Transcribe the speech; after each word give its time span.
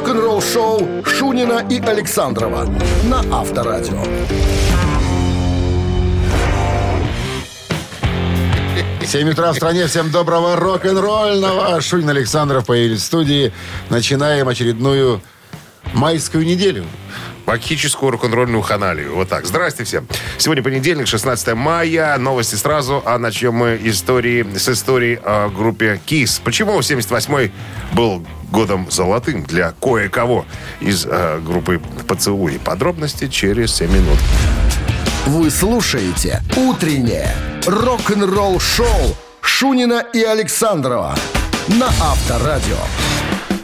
Рок-н-ролл 0.00 0.40
шоу 0.40 1.04
Шунина 1.04 1.62
и 1.68 1.78
Александрова 1.78 2.64
на 3.04 3.18
Авторадио. 3.38 4.02
7 9.04 9.28
утра 9.28 9.52
в 9.52 9.56
стране. 9.56 9.86
Всем 9.88 10.10
доброго 10.10 10.56
рок-н-ролльного. 10.56 11.82
Шунин 11.82 12.08
Александров 12.08 12.64
появились 12.64 13.02
в 13.02 13.04
студии. 13.04 13.52
Начинаем 13.90 14.48
очередную 14.48 15.20
майскую 15.92 16.46
неделю. 16.46 16.86
Бакхическую 17.50 18.12
рок-н-ролльную 18.12 18.62
ханалию. 18.62 19.16
Вот 19.16 19.28
так. 19.28 19.44
Здрасте 19.44 19.82
всем. 19.82 20.06
Сегодня 20.38 20.62
понедельник, 20.62 21.08
16 21.08 21.54
мая. 21.54 22.16
Новости 22.16 22.54
сразу. 22.54 23.02
А 23.04 23.18
начнем 23.18 23.54
мы 23.54 23.76
истории, 23.82 24.46
с 24.56 24.68
истории 24.68 25.18
о 25.20 25.48
группе 25.48 26.00
KISS. 26.06 26.42
Почему 26.44 26.78
78-й 26.78 27.50
был 27.92 28.24
годом 28.52 28.86
золотым 28.88 29.42
для 29.42 29.72
кое-кого 29.82 30.46
из 30.78 31.04
э, 31.04 31.40
группы 31.40 31.80
«Поцелуй». 32.06 32.60
Подробности 32.64 33.26
через 33.26 33.74
7 33.74 33.90
минут. 33.90 34.18
Вы 35.26 35.50
слушаете 35.50 36.42
«Утреннее 36.56 37.34
рок-н-ролл-шоу» 37.66 39.16
Шунина 39.40 40.04
и 40.14 40.22
Александрова 40.22 41.16
на 41.66 41.88
Авторадио. 42.00 42.78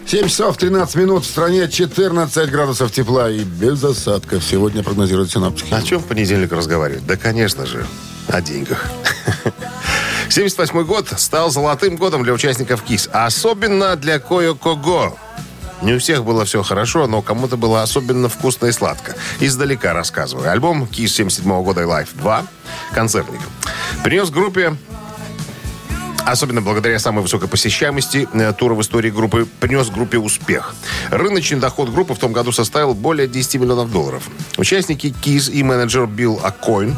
7 0.07 0.29
часов 0.29 0.57
13 0.57 0.95
минут. 0.95 1.25
В 1.25 1.29
стране 1.29 1.69
14 1.69 2.49
градусов 2.49 2.93
тепла 2.93 3.29
и 3.29 3.43
без 3.43 3.83
осадков. 3.83 4.45
Сегодня 4.45 4.85
прогнозируют 4.85 5.33
синоптики. 5.33 5.75
О 5.75 5.83
чем 5.83 5.99
в 6.01 6.07
понедельник 6.07 6.53
разговаривать? 6.53 7.05
Да, 7.07 7.17
конечно 7.17 7.67
же, 7.67 7.85
о 8.29 8.41
деньгах. 8.41 8.85
78 10.29 10.85
год 10.85 11.09
стал 11.17 11.51
золотым 11.51 11.97
годом 11.97 12.23
для 12.23 12.35
участников 12.35 12.83
КИС, 12.83 13.09
а 13.13 13.27
особенно 13.27 13.97
для 13.97 14.21
кое-кого. 14.21 15.19
Не 15.83 15.95
у 15.95 15.99
всех 15.99 16.25
было 16.25 16.45
все 16.45 16.63
хорошо, 16.63 17.09
но 17.09 17.21
кому-то 17.21 17.57
было 17.57 17.83
особенно 17.83 18.29
вкусно 18.29 18.67
и 18.67 18.73
сладко. 18.73 19.17
Издалека 19.41 19.93
рассказываю. 19.93 20.49
Альбом 20.51 20.87
КИС 20.87 21.17
77 21.17 21.63
года 21.65 21.83
и 21.83 21.85
Life 21.85 22.11
2, 22.15 22.47
концертник, 22.95 23.41
принес 24.05 24.31
группе 24.31 24.77
особенно 26.27 26.61
благодаря 26.61 26.99
самой 26.99 27.23
высокой 27.23 27.49
посещаемости 27.49 28.29
э, 28.33 28.53
тура 28.53 28.75
в 28.75 28.81
истории 28.81 29.11
группы, 29.11 29.47
принес 29.61 29.89
группе 29.89 30.19
успех. 30.19 30.75
Рыночный 31.11 31.59
доход 31.59 31.91
группы 31.91 32.15
в 32.15 32.19
том 32.19 32.33
году 32.33 32.53
составил 32.53 32.95
более 32.95 33.29
10 33.29 33.61
миллионов 33.61 33.93
долларов. 33.93 34.29
Участники 34.59 35.11
КИС 35.11 35.49
и 35.49 35.63
менеджер 35.63 36.07
Билл 36.07 36.41
Аккоин 36.43 36.97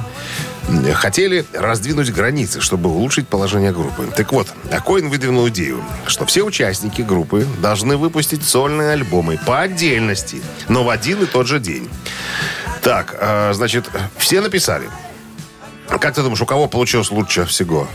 хотели 0.94 1.44
раздвинуть 1.52 2.12
границы, 2.12 2.60
чтобы 2.60 2.90
улучшить 2.90 3.28
положение 3.28 3.72
группы. 3.72 4.08
Так 4.16 4.32
вот, 4.32 4.48
Акоин 4.70 5.08
выдвинул 5.08 5.48
идею, 5.48 5.82
что 6.06 6.26
все 6.26 6.42
участники 6.42 7.02
группы 7.02 7.46
должны 7.60 7.96
выпустить 7.96 8.44
сольные 8.44 8.92
альбомы 8.92 9.38
по 9.46 9.60
отдельности, 9.60 10.42
но 10.68 10.84
в 10.84 10.90
один 10.90 11.22
и 11.22 11.26
тот 11.26 11.46
же 11.46 11.60
день. 11.60 11.88
Так, 12.82 13.16
э, 13.20 13.52
значит, 13.54 13.90
все 14.16 14.40
написали. 14.40 14.88
Как 15.88 16.14
ты 16.14 16.22
думаешь, 16.22 16.40
у 16.40 16.46
кого 16.46 16.68
получилось 16.68 17.10
лучше 17.10 17.44
всего? 17.44 17.88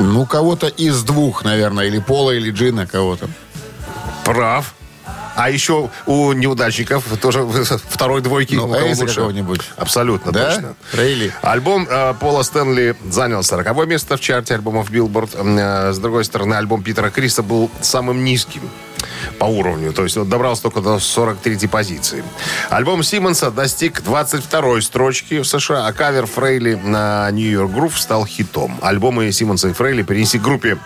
Ну, 0.00 0.26
кого-то 0.26 0.66
из 0.68 1.02
двух, 1.02 1.44
наверное. 1.44 1.86
Или 1.86 1.98
Пола, 1.98 2.32
или 2.32 2.50
Джина 2.50 2.86
кого-то. 2.86 3.28
Прав. 4.24 4.74
А 5.34 5.48
еще 5.48 5.88
у 6.06 6.32
неудачников 6.32 7.04
тоже 7.20 7.44
второй 7.88 8.20
двойки. 8.20 8.54
Ну, 8.54 8.74
Эйса 8.74 9.06
какого-нибудь. 9.06 9.62
Абсолютно 9.76 10.30
Да? 10.30 10.50
точно. 10.54 10.74
Фрейли. 10.92 11.32
Альбом 11.40 11.86
э, 11.88 12.14
Пола 12.20 12.42
Стэнли 12.42 12.96
занял 13.08 13.42
40 13.42 13.86
место 13.86 14.16
в 14.16 14.20
чарте 14.20 14.54
альбомов 14.54 14.90
Билборд. 14.90 15.30
Э, 15.34 15.92
с 15.92 15.98
другой 15.98 16.24
стороны, 16.24 16.54
альбом 16.54 16.82
Питера 16.82 17.08
Криса 17.10 17.42
был 17.42 17.70
самым 17.80 18.24
низким 18.24 18.62
по 19.38 19.44
уровню. 19.44 19.92
То 19.92 20.04
есть 20.04 20.16
он 20.16 20.28
добрался 20.28 20.62
только 20.62 20.80
до 20.80 20.98
43 20.98 21.66
позиции. 21.68 22.24
Альбом 22.70 23.02
Симмонса 23.02 23.50
достиг 23.50 24.02
22 24.02 24.80
строчки 24.80 25.40
в 25.40 25.44
США, 25.44 25.86
а 25.86 25.92
кавер 25.92 26.26
Фрейли 26.26 26.74
New 26.74 27.30
York 27.30 27.70
Groove 27.70 27.98
стал 27.98 28.26
хитом. 28.26 28.78
Альбомы 28.82 29.30
Симмонса 29.32 29.68
и 29.68 29.72
Фрейли 29.72 30.02
принесли 30.02 30.38
группе 30.38 30.78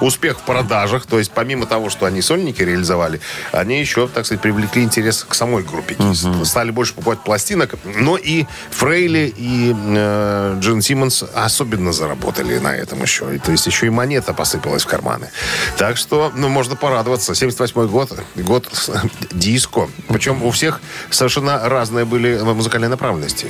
успех 0.00 0.38
в 0.38 0.42
продажах. 0.42 1.06
То 1.06 1.18
есть 1.18 1.32
помимо 1.32 1.66
того, 1.66 1.90
что 1.90 2.06
они 2.06 2.22
сольники 2.22 2.62
реализовали, 2.62 3.20
они 3.52 3.80
еще, 3.80 4.08
так 4.08 4.26
сказать, 4.26 4.42
привлекли 4.42 4.82
интерес 4.82 5.24
к 5.28 5.34
самой 5.34 5.62
группе 5.62 5.94
Kiss. 5.94 6.44
Стали 6.44 6.70
больше 6.70 6.94
покупать 6.94 7.20
пластинок. 7.20 7.74
Но 7.84 8.16
и 8.16 8.46
Фрейли, 8.70 9.32
и 9.36 9.74
э, 9.74 10.56
Джин 10.60 10.82
Симмонс 10.82 11.24
особенно 11.34 11.92
заработали 11.92 12.58
на 12.58 12.74
этом 12.74 13.02
еще. 13.02 13.34
И, 13.34 13.38
то 13.38 13.52
есть 13.52 13.66
еще 13.66 13.86
и 13.86 13.90
монета 13.90 14.32
посыпалась 14.34 14.84
в 14.84 14.86
карманы. 14.86 15.30
Так 15.76 15.96
что, 15.96 16.32
ну, 16.34 16.48
можно 16.48 16.76
порадоваться. 16.76 17.34
78 17.34 17.83
год, 17.86 18.12
год 18.36 18.68
с- 18.72 18.90
диско. 19.32 19.88
Причем 20.08 20.42
у 20.42 20.50
всех 20.50 20.80
совершенно 21.10 21.68
разные 21.68 22.04
были 22.04 22.38
музыкальные 22.40 22.88
направленности. 22.88 23.46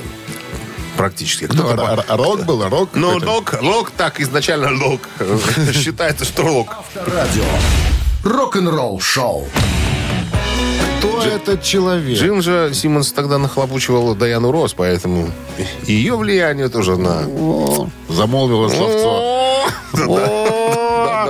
Практически. 0.97 1.45
Ну, 1.51 1.63
Кто-то 1.63 1.83
р- 1.83 1.99
р- 2.07 2.17
рок 2.17 2.45
был, 2.45 2.63
рок. 2.69 2.89
ну, 2.93 3.17
лок, 3.17 3.55
лок, 3.61 3.91
так, 3.91 4.21
изначально 4.21 4.71
лок. 4.85 5.01
Считается, 5.73 6.23
что 6.25 6.43
лок. 6.43 6.69
Авторадио. 6.95 7.43
Рок-н-ролл 8.23 8.99
шоу. 9.01 9.47
Кто 10.99 11.21
этот 11.21 11.61
человек? 11.63 12.17
Джин 12.17 12.41
же 12.41 12.71
Симмонс 12.73 13.11
тогда 13.11 13.37
нахлопучивал 13.37 14.15
Даяну 14.15 14.51
Росс, 14.51 14.73
поэтому 14.73 15.29
ее 15.85 16.15
влияние 16.15 16.69
тоже 16.69 16.97
на... 16.97 17.27
О, 17.27 17.89
Замолвило 18.09 18.69
словцо. 18.69 19.69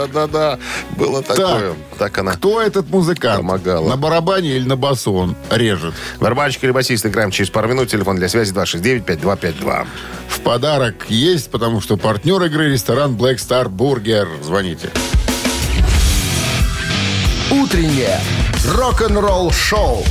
Да-да-да, 0.08 0.60
было 0.96 1.22
такое. 1.22 1.74
Так 1.98 2.18
она. 2.18 2.34
Кто 2.34 2.62
этот 2.62 2.90
музыкант? 2.90 3.38
Помогала. 3.38 3.90
На 3.90 3.98
барабане 3.98 4.56
или 4.56 4.68
на 4.68 4.76
басу 4.76 5.14
он 5.14 5.36
режет? 5.50 5.94
Барабанщик 6.20 6.64
или 6.64 6.72
басист 6.72 7.06
играем 7.06 7.32
через 7.32 7.50
пару 7.50 7.68
минут. 7.68 7.90
Телефон 7.90 8.18
для 8.18 8.30
связи 8.30 8.54
269-5252. 8.54 9.88
В 10.28 10.40
подарок 10.42 11.06
есть, 11.10 11.50
потому 11.50 11.82
что 11.82 11.98
партнер 11.98 12.42
игры 12.44 12.72
ресторан 12.72 13.16
Black 13.16 13.36
Star 13.36 13.68
Burger. 13.68 14.44
Звоните. 14.44 14.92
Утреннее 17.52 18.20
рок-н-ролл 18.74 19.52
шоу 19.52 20.04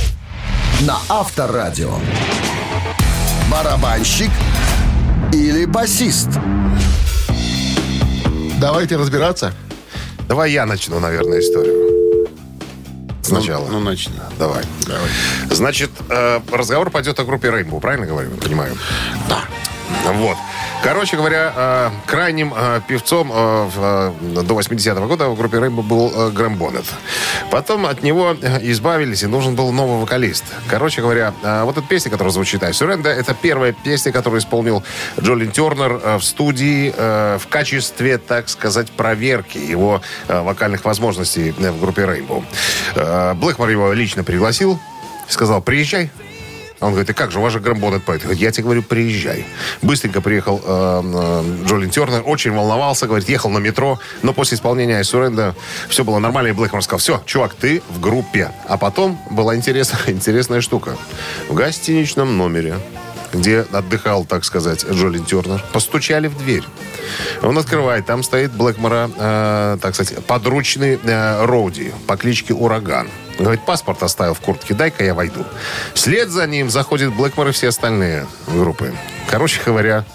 на 0.81 0.97
Авторадио. 1.09 1.93
Барабанщик 3.51 4.31
или 5.31 5.65
басист? 5.65 6.29
Давайте 8.59 8.95
разбираться. 8.95 9.53
Давай 10.27 10.51
я 10.51 10.65
начну, 10.65 10.99
наверное, 10.99 11.39
историю. 11.39 12.27
Сначала. 13.21 13.65
Ну, 13.67 13.79
ну, 13.79 13.85
начни. 13.85 14.13
Давай. 14.37 14.63
Давай. 14.85 15.09
Значит, 15.49 15.89
э, 16.09 16.41
разговор 16.51 16.89
пойдет 16.91 17.19
о 17.19 17.23
группе 17.23 17.47
Rainbow, 17.47 17.79
правильно 17.79 18.05
говорю? 18.05 18.29
Понимаю. 18.31 18.75
Да. 19.27 19.43
Вот. 20.13 20.37
Короче 20.85 21.17
говоря, 21.17 21.51
э, 21.55 21.89
крайним 22.05 22.53
э, 22.55 22.79
певцом 22.87 23.31
э, 23.33 24.11
до 24.21 24.53
80-го 24.53 25.07
года 25.07 25.29
в 25.29 25.35
группе 25.35 25.57
Rainbow 25.57 25.81
был 25.81 26.29
Грэм 26.29 26.57
Боннет. 26.57 26.85
Потом 27.49 27.87
от 27.87 28.03
него 28.03 28.33
избавились, 28.61 29.23
и 29.23 29.25
нужен 29.25 29.55
был 29.55 29.71
новый 29.71 29.99
вокалист. 29.99 30.43
Короче 30.69 31.01
говоря, 31.01 31.33
вот 31.63 31.75
эта 31.75 31.87
песня, 31.87 32.11
которая 32.11 32.31
звучит 32.31 32.61
«I 32.61 32.69
Surrender», 32.69 33.07
это 33.07 33.33
первая 33.33 33.71
песня, 33.73 34.11
которую 34.11 34.39
исполнил 34.39 34.83
Джолин 35.19 35.51
Тернер 35.51 36.19
в 36.19 36.21
студии 36.21 36.91
в 36.91 37.47
качестве, 37.49 38.19
так 38.19 38.47
сказать, 38.47 38.91
проверки 38.91 39.57
его 39.57 40.03
вокальных 40.27 40.85
возможностей 40.85 41.51
в 41.51 41.79
группе. 41.79 42.23
Э, 42.95 43.33
Блэкмор 43.33 43.69
его 43.69 43.91
лично 43.91 44.23
пригласил, 44.23 44.79
сказал 45.27 45.63
«Приезжай». 45.63 46.11
А 46.79 46.87
Он 46.87 46.91
говорит, 46.91 47.09
и 47.09 47.13
как 47.13 47.31
же, 47.31 47.39
у 47.39 47.41
вас 47.41 47.53
же 47.53 47.59
Грэм 47.59 47.79
Боннет 47.79 48.03
поет. 48.03 48.21
Говорит, 48.21 48.41
я 48.41 48.51
тебе 48.51 48.63
говорю, 48.63 48.83
приезжай. 48.83 49.45
Быстренько 49.81 50.21
приехал 50.21 50.61
э, 50.63 51.01
э, 51.03 51.65
Джолин 51.65 51.89
Тернер, 51.89 52.23
очень 52.25 52.51
волновался, 52.51 53.07
говорит, 53.07 53.29
ехал 53.29 53.49
на 53.49 53.59
метро, 53.59 53.99
но 54.23 54.33
после 54.33 54.57
исполнения 54.57 54.99
Surrender 55.01 55.53
все 55.87 56.03
было 56.03 56.19
нормально, 56.19 56.49
и 56.49 56.51
Блэкмор 56.51 56.83
сказал, 56.83 56.99
все, 56.99 57.23
чувак, 57.25 57.53
ты 57.53 57.81
в 57.89 57.99
группе. 57.99 58.51
А 58.67 58.77
потом 58.77 59.19
была 59.31 59.55
интересная, 59.55 60.01
интересная 60.07 60.61
штука. 60.61 60.97
В 61.47 61.53
гостиничном 61.53 62.37
номере 62.37 62.75
где 63.35 63.61
отдыхал, 63.71 64.25
так 64.25 64.43
сказать, 64.43 64.85
Джолин 64.89 65.25
Тернер, 65.25 65.63
постучали 65.73 66.27
в 66.27 66.37
дверь. 66.37 66.63
Он 67.41 67.57
открывает, 67.57 68.05
там 68.05 68.23
стоит 68.23 68.51
Блэкмора, 68.51 69.09
э, 69.15 69.77
так 69.81 69.95
сказать, 69.95 70.23
подручный 70.25 70.99
э, 71.03 71.45
Роуди 71.45 71.93
по 72.07 72.17
кличке 72.17 72.53
Ураган. 72.53 73.09
Говорит, 73.37 73.65
паспорт 73.65 74.01
оставил 74.01 74.33
в 74.33 74.39
куртке, 74.39 74.73
дай-ка 74.73 75.03
я 75.03 75.13
войду. 75.13 75.43
Вслед 75.93 76.29
за 76.29 76.47
ним 76.47 76.69
заходит 76.69 77.13
Блэкмор 77.13 77.49
и 77.49 77.51
все 77.51 77.67
остальные 77.67 78.27
группы. 78.47 78.93
Короче 79.29 79.61
говоря, 79.65 80.05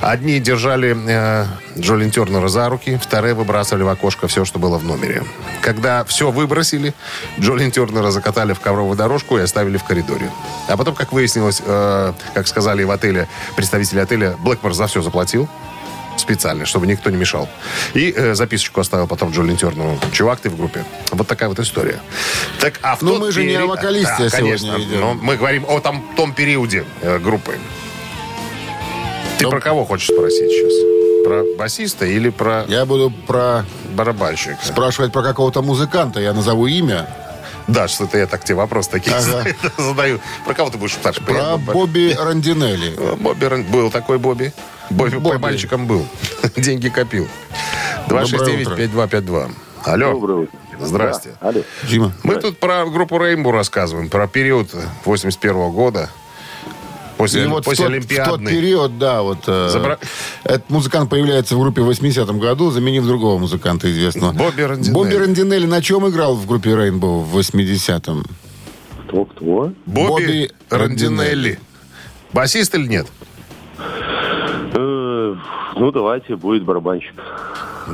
одни 0.00 0.38
держали 0.40 0.96
э, 1.08 1.46
Джолин 1.78 2.10
Тернера 2.10 2.48
за 2.48 2.68
руки, 2.68 2.98
вторые 3.02 3.34
выбрасывали 3.34 3.82
в 3.82 3.88
окошко 3.88 4.28
все, 4.28 4.44
что 4.44 4.58
было 4.58 4.78
в 4.78 4.84
номере. 4.84 5.22
Когда 5.60 6.04
все 6.04 6.30
выбросили, 6.30 6.94
Джолин 7.38 7.70
Тернера 7.70 8.10
закатали 8.10 8.52
в 8.52 8.60
ковровую 8.60 8.96
дорожку 8.96 9.38
и 9.38 9.42
оставили 9.42 9.76
в 9.78 9.84
коридоре. 9.84 10.30
А 10.68 10.76
потом, 10.76 10.94
как 10.94 11.12
выяснилось, 11.12 11.62
э, 11.64 12.12
как 12.34 12.46
сказали 12.46 12.82
в 12.84 12.90
отеле, 12.90 13.28
представители 13.56 14.00
отеля, 14.00 14.36
Блэкмор 14.38 14.72
за 14.74 14.86
все 14.86 15.02
заплатил. 15.02 15.48
специально, 16.16 16.66
чтобы 16.66 16.86
никто 16.86 17.08
не 17.08 17.16
мешал. 17.16 17.48
И 17.94 18.12
э, 18.14 18.34
записочку 18.34 18.80
оставил 18.80 19.06
потом 19.06 19.30
Джолин 19.30 19.56
Тернеру. 19.56 19.98
Чувак, 20.12 20.40
ты 20.40 20.50
в 20.50 20.56
группе. 20.56 20.84
Вот 21.12 21.26
такая 21.26 21.48
вот 21.48 21.58
история. 21.58 21.98
Так, 22.60 22.74
а 22.82 22.96
в 22.96 23.00
Ну, 23.02 23.12
тот 23.12 23.20
мы 23.20 23.32
же 23.32 23.40
не 23.42 23.54
период- 23.54 23.62
о 23.64 23.66
вокалисте 23.68 24.14
Да, 24.18 24.28
сегодня 24.28 24.58
конечно. 24.58 24.82
идем. 24.82 25.00
Но 25.00 25.14
мы 25.14 25.36
говорим 25.38 25.64
о 25.66 25.80
там, 25.80 26.04
том 26.16 26.34
периоде 26.34 26.84
э, 27.00 27.18
группы. 27.18 27.58
Ты 29.40 29.46
Ну- 29.46 29.50
про 29.52 29.60
кого 29.60 29.86
хочешь 29.86 30.08
спросить 30.14 30.50
сейчас? 30.50 31.24
Про 31.24 31.44
басиста 31.58 32.04
или 32.04 32.28
про 32.28 32.64
Я 32.68 32.84
буду 32.84 33.10
про 33.26 33.64
барабанщика? 33.94 34.58
спрашивать 34.62 35.12
про 35.12 35.22
какого-то 35.22 35.62
музыканта. 35.62 36.20
Я 36.20 36.34
назову 36.34 36.66
имя. 36.66 37.08
Да, 37.66 37.88
что-то 37.88 38.18
я 38.18 38.26
так 38.26 38.44
тебе 38.44 38.56
вопрос 38.56 38.88
такие 38.88 39.16
Ага. 39.16 39.44
задаю. 39.78 40.20
Про 40.44 40.52
кого 40.54 40.68
ты 40.68 40.76
будешь 40.76 40.92
спрашивать? 40.92 41.24
Про 41.26 41.34
Приятно. 41.34 41.72
Бобби 41.72 42.14
Рандинелли. 42.18 43.16
Бобби 43.18 43.44
Ран- 43.46 43.64
был 43.64 43.90
такой 43.90 44.18
Бобби. 44.18 44.52
Бобби, 44.90 45.16
Бобби. 45.16 45.38
мальчиком 45.38 45.86
был. 45.86 46.06
Деньги 46.56 46.90
копил. 46.90 47.26
Доброе 48.08 48.24
утро. 48.26 48.76
269-5252. 48.76 49.50
Алло. 49.84 50.12
Доброе 50.12 50.36
утро. 50.42 50.58
Здрасте. 50.80 51.30
Да, 51.40 51.48
алло. 51.48 51.62
Дима. 51.88 52.12
Мы 52.24 52.36
тут 52.36 52.58
про 52.58 52.84
группу 52.84 53.16
Рейнбу 53.18 53.52
рассказываем, 53.52 54.10
про 54.10 54.26
период 54.28 54.68
81 55.06 55.70
года. 55.70 56.10
После, 57.20 57.44
И 57.44 57.46
вот 57.46 57.62
в 57.62 57.68
после 57.68 58.00
тот, 58.00 58.10
в 58.10 58.24
тот 58.24 58.40
период, 58.46 58.98
да, 58.98 59.20
вот 59.20 59.40
э, 59.46 59.68
Забра- 59.74 59.98
этот 60.42 60.70
музыкант 60.70 61.10
появляется 61.10 61.54
в 61.54 61.60
группе 61.60 61.82
в 61.82 61.90
80-м 61.90 62.38
году, 62.38 62.70
заменив 62.70 63.04
другого 63.04 63.38
музыканта 63.38 63.90
известного. 63.90 64.32
Бобби 64.32 64.62
Рандинелли. 64.62 64.94
Бобби 64.94 65.14
Рандинелли 65.16 65.66
на 65.66 65.82
чем 65.82 66.08
играл 66.08 66.34
в 66.34 66.46
группе 66.46 66.74
Рейнбоу 66.74 67.20
в 67.20 67.36
80-м? 67.36 68.24
Кто, 69.06 69.24
кто? 69.26 69.44
Бобби, 69.44 70.08
Бобби 70.08 70.50
Рандинелли. 70.70 71.18
Рандинелли. 71.18 71.58
Басист 72.32 72.74
или 72.74 72.86
нет? 72.86 73.06
Э, 74.74 75.34
ну, 75.76 75.92
давайте, 75.92 76.36
будет 76.36 76.64
барабанщик. 76.64 77.14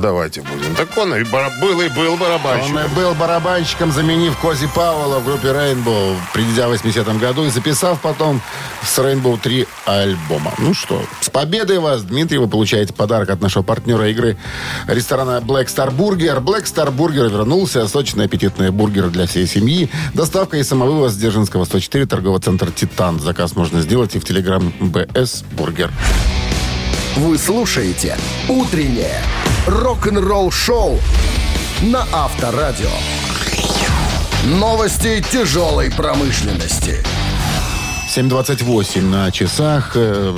Давайте 0.01 0.41
будем. 0.41 0.75
Так 0.75 0.95
он 0.97 1.13
и 1.15 1.23
бара- 1.23 1.51
был, 1.61 1.81
и 1.81 1.89
был 1.89 2.15
барабанщиком. 2.17 2.77
Он 2.77 2.85
и 2.85 2.87
был 2.95 3.13
барабанщиком, 3.15 3.91
заменив 3.91 4.37
Кози 4.37 4.67
Пауэлла 4.75 5.19
в 5.19 5.25
группе 5.25 5.51
Rainbow, 5.51 6.15
придя 6.33 6.67
в 6.67 6.73
80-м 6.73 7.17
году 7.17 7.45
и 7.45 7.49
записав 7.49 7.99
потом 8.01 8.41
с 8.83 8.97
Rainbow 8.99 9.37
3 9.37 9.65
альбома. 9.85 10.53
Ну 10.59 10.73
что, 10.73 11.03
с 11.21 11.29
победой 11.29 11.79
вас, 11.79 12.03
Дмитрий, 12.03 12.37
вы 12.37 12.47
получаете 12.47 12.93
подарок 12.93 13.29
от 13.29 13.41
нашего 13.41 13.63
партнера 13.63 14.09
игры 14.09 14.37
ресторана 14.87 15.41
Black 15.43 15.65
Star 15.67 15.95
Burger. 15.95 16.39
Black 16.41 16.63
Star 16.65 16.95
Burger 16.95 17.29
вернулся. 17.29 17.87
Сочные 17.87 18.25
аппетитные 18.25 18.71
бургеры 18.71 19.09
для 19.09 19.25
всей 19.27 19.47
семьи. 19.47 19.89
Доставка 20.13 20.57
и 20.57 20.63
самовывоз 20.63 21.13
с 21.13 21.17
Дзержинского 21.17 21.65
104, 21.65 22.05
торговый 22.05 22.39
центр 22.41 22.71
«Титан». 22.71 23.19
Заказ 23.19 23.55
можно 23.55 23.81
сделать 23.81 24.15
и 24.15 24.19
в 24.19 24.25
Телеграм 24.25 24.71
BS 24.79 25.43
Burger. 25.51 25.91
Вы 27.15 27.37
слушаете 27.39 28.15
«Утреннее 28.47 29.21
рок-н-ролл-шоу» 29.67 30.99
на 31.81 32.05
Авторадио. 32.13 32.89
Новости 34.45 35.23
тяжелой 35.29 35.91
промышленности. 35.91 37.03
7.28 38.15 39.01
на 39.01 39.31
часах, 39.31 39.91
э, 39.95 40.33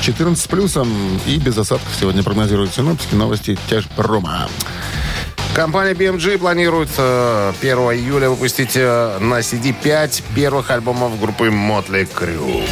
14 0.00 0.42
с 0.42 0.48
плюсом 0.48 0.88
и 1.26 1.38
без 1.38 1.58
осадков 1.58 1.90
сегодня 1.98 2.22
прогнозируют 2.22 2.74
синоптики. 2.74 3.14
Новости 3.14 3.58
тяжпрома. 3.68 4.48
Компания 5.54 5.92
BMG 5.92 6.38
планирует 6.38 6.88
э, 6.96 7.52
1 7.60 7.78
июля 7.78 8.30
выпустить 8.30 8.72
э, 8.74 9.18
на 9.20 9.40
CD 9.40 9.74
5 9.80 10.22
первых 10.34 10.70
альбомов 10.70 11.20
группы 11.20 11.48
Motley 11.48 12.08
Crue. 12.12 12.66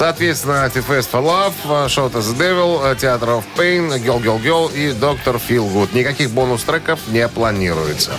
Соответственно, 0.00 0.64
Fest 0.64 1.10
for 1.12 1.22
Love, 1.22 1.52
э, 1.62 1.86
Shout 1.88 2.14
as 2.14 2.32
the 2.32 2.38
Devil, 2.38 2.80
э, 2.82 2.94
Theater 2.94 3.36
of 3.36 3.44
Pain, 3.54 3.90
Girl 4.02 4.18
Girl 4.18 4.42
Girl 4.42 4.74
и 4.74 4.94
Doctor 4.98 5.38
Feel 5.38 5.70
Good. 5.70 5.94
Никаких 5.94 6.30
бонус-треков 6.30 7.00
не 7.08 7.28
планируется. 7.28 8.12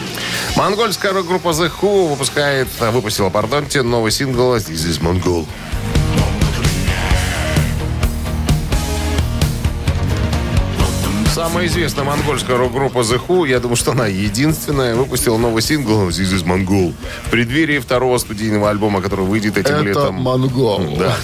Монгольская 0.56 1.12
рок-группа 1.12 1.48
The 1.48 1.72
Who 1.81 2.10
выпускает, 2.10 2.68
э, 2.81 2.92
выпустила, 2.92 3.31
пардонте, 3.31 3.81
новый 3.81 4.12
сингл 4.12 4.56
«This 4.57 4.86
is 4.86 5.01
Mongol». 5.01 5.48
Самая 11.41 11.65
известная 11.65 12.03
монгольская 12.03 12.55
рок-группа 12.55 12.99
The 12.99 13.19
Who, 13.27 13.47
я 13.47 13.59
думаю, 13.59 13.75
что 13.75 13.93
она 13.93 14.05
единственная, 14.05 14.93
выпустила 14.93 15.38
новый 15.39 15.63
сингл 15.63 16.07
«This 16.09 16.35
is 16.35 16.45
Mongol» 16.45 16.93
в 17.25 17.31
преддверии 17.31 17.79
второго 17.79 18.19
студийного 18.19 18.69
альбома, 18.69 19.01
который 19.01 19.25
выйдет 19.25 19.57
этим 19.57 19.73
Это 19.73 19.83
летом. 19.83 20.15
монгол. 20.17 20.95
Да. 20.99 21.15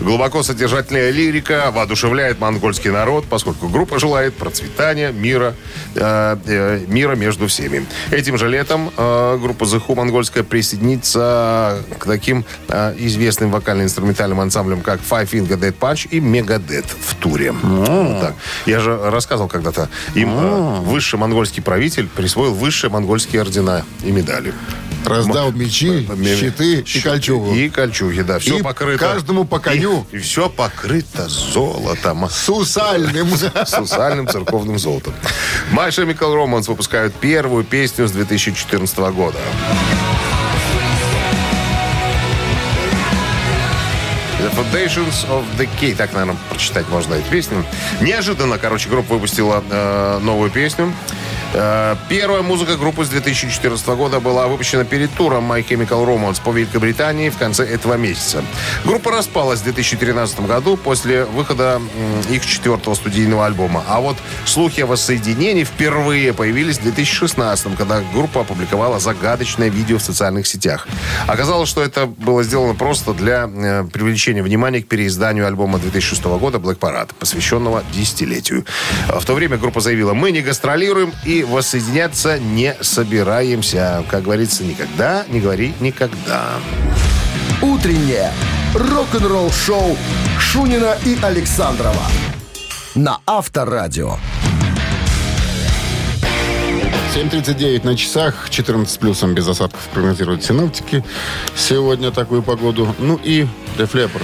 Глубоко 0.00 0.42
содержательная 0.42 1.10
лирика 1.10 1.70
воодушевляет 1.70 2.40
монгольский 2.40 2.90
народ, 2.90 3.26
поскольку 3.28 3.68
группа 3.68 3.98
желает 3.98 4.32
процветания, 4.32 5.12
мира, 5.12 5.54
э, 5.94 6.36
э, 6.46 6.84
мира 6.88 7.14
между 7.14 7.46
всеми. 7.46 7.84
Этим 8.10 8.38
же 8.38 8.48
летом 8.48 8.90
э, 8.96 9.38
группа 9.42 9.64
The 9.64 9.82
Who 9.86 9.94
монгольская 9.94 10.42
присоединится 10.42 11.82
к 11.98 12.06
таким 12.06 12.46
э, 12.68 12.94
известным 12.96 13.50
вокально-инструментальным 13.50 14.40
ансамблям, 14.40 14.80
как 14.80 15.00
Five 15.00 15.28
Finger 15.28 15.60
Dead 15.60 15.74
Punch 15.78 16.08
и 16.08 16.18
Megadeth 16.18 16.88
в 16.98 17.14
туре. 17.16 17.52
Вот 17.52 18.20
так. 18.22 18.34
Я 18.64 18.80
же 18.80 18.98
рассказывал 19.10 19.50
когда-то, 19.66 19.90
им 20.14 20.30
э, 20.32 20.80
высший 20.80 21.18
монгольский 21.18 21.62
правитель 21.62 22.06
присвоил 22.08 22.54
высшие 22.54 22.90
монгольские 22.90 23.42
ордена 23.42 23.84
и 24.04 24.10
медали. 24.10 24.52
Раздал 25.04 25.52
мечи, 25.52 26.08
щиты 26.40 26.80
и 26.80 27.00
кольчугу. 27.00 27.54
И 27.54 27.68
кольчуги, 27.68 28.22
да. 28.22 28.40
Все 28.40 28.58
И 28.58 28.62
покрыто. 28.62 28.98
каждому 28.98 29.44
по 29.44 29.60
коню. 29.60 30.04
И, 30.10 30.18
все 30.18 30.48
покрыто 30.50 31.28
золотом. 31.28 32.28
Сусальным. 32.28 33.28
С 33.30 33.78
усальным 33.80 34.26
церковным 34.26 34.78
золотом. 34.78 35.14
My 35.72 35.88
Chemical 35.90 36.34
Romance 36.34 36.66
выпускают 36.66 37.14
первую 37.14 37.62
песню 37.62 38.08
с 38.08 38.12
2014 38.12 38.98
года. 38.98 39.38
The 44.46 44.52
Foundations 44.52 45.28
of 45.28 45.44
the 45.58 45.68
Key. 45.80 45.96
Так, 45.96 46.12
наверное, 46.12 46.36
прочитать 46.50 46.88
можно 46.88 47.14
эту 47.14 47.28
песню. 47.28 47.64
Неожиданно, 48.00 48.58
короче, 48.58 48.88
группа 48.88 49.14
выпустила 49.14 49.64
э, 49.68 50.18
новую 50.22 50.50
песню. 50.52 50.92
Э, 51.54 51.96
Первая 52.08 52.42
музыка 52.42 52.76
группы 52.76 53.04
с 53.04 53.08
2014 53.08 53.86
года 53.88 54.20
была 54.20 54.46
выпущена 54.46 54.84
перед 54.84 55.12
туром 55.12 55.50
My 55.50 55.66
Chemical 55.66 56.06
Romance 56.06 56.40
по 56.42 56.50
Великобритании 56.50 57.30
в 57.30 57.36
конце 57.36 57.64
этого 57.64 57.94
месяца. 57.94 58.44
Группа 58.84 59.10
распалась 59.10 59.60
в 59.60 59.64
2013 59.64 60.46
году 60.46 60.76
после 60.76 61.24
выхода 61.24 61.80
их 62.30 62.46
четвертого 62.46 62.94
студийного 62.94 63.46
альбома. 63.46 63.82
А 63.88 64.00
вот 64.00 64.16
слухи 64.44 64.82
о 64.82 64.86
воссоединении 64.86 65.64
впервые 65.64 66.32
появились 66.32 66.78
в 66.78 66.82
2016, 66.82 67.76
когда 67.76 68.02
группа 68.12 68.42
опубликовала 68.42 68.98
загадочное 69.00 69.68
видео 69.68 69.98
в 69.98 70.02
социальных 70.02 70.46
сетях. 70.46 70.86
Оказалось, 71.26 71.68
что 71.68 71.82
это 71.82 72.06
было 72.06 72.42
сделано 72.42 72.74
просто 72.74 73.14
для 73.14 73.50
э, 73.52 73.84
привлечения 73.92 74.42
внимания 74.42 74.82
к 74.82 74.88
переизданию 74.88 75.46
альбома 75.46 75.78
2006 75.78 76.24
года 76.24 76.58
Black 76.58 76.78
Parade, 76.78 77.10
посвященного 77.18 77.82
десятилетию. 77.92 78.64
В 79.08 79.24
то 79.24 79.34
время 79.34 79.56
группа 79.56 79.80
заявила, 79.80 80.14
мы 80.14 80.30
не 80.30 80.40
гастролируем 80.40 81.12
и 81.24 81.45
воссоединяться 81.46 82.38
не 82.38 82.74
собираемся. 82.80 84.04
Как 84.10 84.24
говорится, 84.24 84.64
никогда 84.64 85.24
не 85.28 85.40
говори 85.40 85.74
никогда. 85.80 86.42
«Утреннее 87.62 88.32
рок-н-ролл-шоу» 88.74 89.96
Шунина 90.38 90.96
и 91.04 91.18
Александрова 91.22 92.02
на 92.96 93.20
Авторадио. 93.26 94.16
7.39 97.14 97.84
на 97.84 97.96
часах, 97.96 98.50
14 98.50 98.92
с 98.92 98.96
плюсом 98.98 99.34
без 99.34 99.46
осадков 99.48 99.80
прогнозируют 99.92 100.44
синоптики. 100.44 101.04
Сегодня 101.54 102.10
такую 102.10 102.42
погоду. 102.42 102.94
Ну 102.98 103.20
и 103.22 103.46
Leppard. 103.76 104.22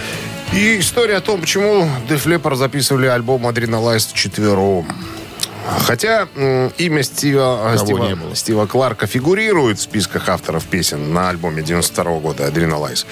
И 0.52 0.78
история 0.78 1.16
о 1.16 1.20
том, 1.20 1.40
почему 1.40 1.88
Leppard 2.08 2.56
записывали 2.56 3.06
альбом 3.06 3.46
Adrenalize 3.46 4.10
четвером. 4.12 4.86
Хотя 5.86 6.28
имя 6.78 7.02
Стива, 7.02 7.72
Кого 7.74 7.84
Стива. 7.84 8.34
Стива 8.34 8.66
Кларка 8.66 9.06
фигурирует 9.06 9.78
в 9.78 9.82
списках 9.82 10.28
авторов 10.28 10.64
песен 10.64 11.12
на 11.12 11.28
альбоме 11.30 11.62
92 11.62 12.18
года 12.18 12.48
Adrenalize, 12.48 13.06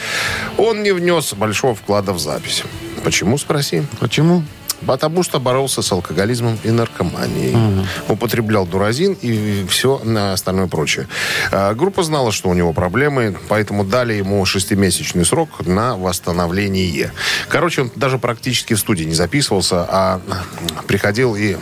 он 0.57 0.83
не 0.83 0.93
внес 0.93 1.33
большого 1.35 1.75
вклада 1.75 2.13
в 2.13 2.19
запись. 2.19 2.65
Почему, 3.05 3.39
спроси? 3.39 3.83
Почему? 3.99 4.43
Потому 4.87 5.23
что 5.23 5.41
боролся 5.41 5.83
с 5.83 5.93
алкоголизмом 5.93 6.59
и 6.65 6.71
наркоманией. 6.71 7.85
Употреблял 8.09 8.67
дуразин 8.67 9.17
и 9.21 9.67
все 9.69 10.01
остальное 10.33 10.69
прочее. 10.69 11.07
А, 11.53 11.75
группа 11.75 12.03
знала, 12.03 12.33
что 12.33 12.49
у 12.49 12.55
него 12.55 12.73
проблемы, 12.73 13.37
поэтому 13.49 13.85
дали 13.85 14.15
ему 14.15 14.43
шестимесячный 14.47 15.27
срок 15.27 15.67
на 15.67 15.97
восстановление. 15.97 17.13
Короче, 17.49 17.83
он 17.83 17.93
даже 17.95 18.19
практически 18.19 18.73
в 18.73 18.79
студии 18.79 19.05
не 19.05 19.15
записывался, 19.15 19.87
а 19.89 20.21
приходил 20.87 21.37
и 21.37 21.57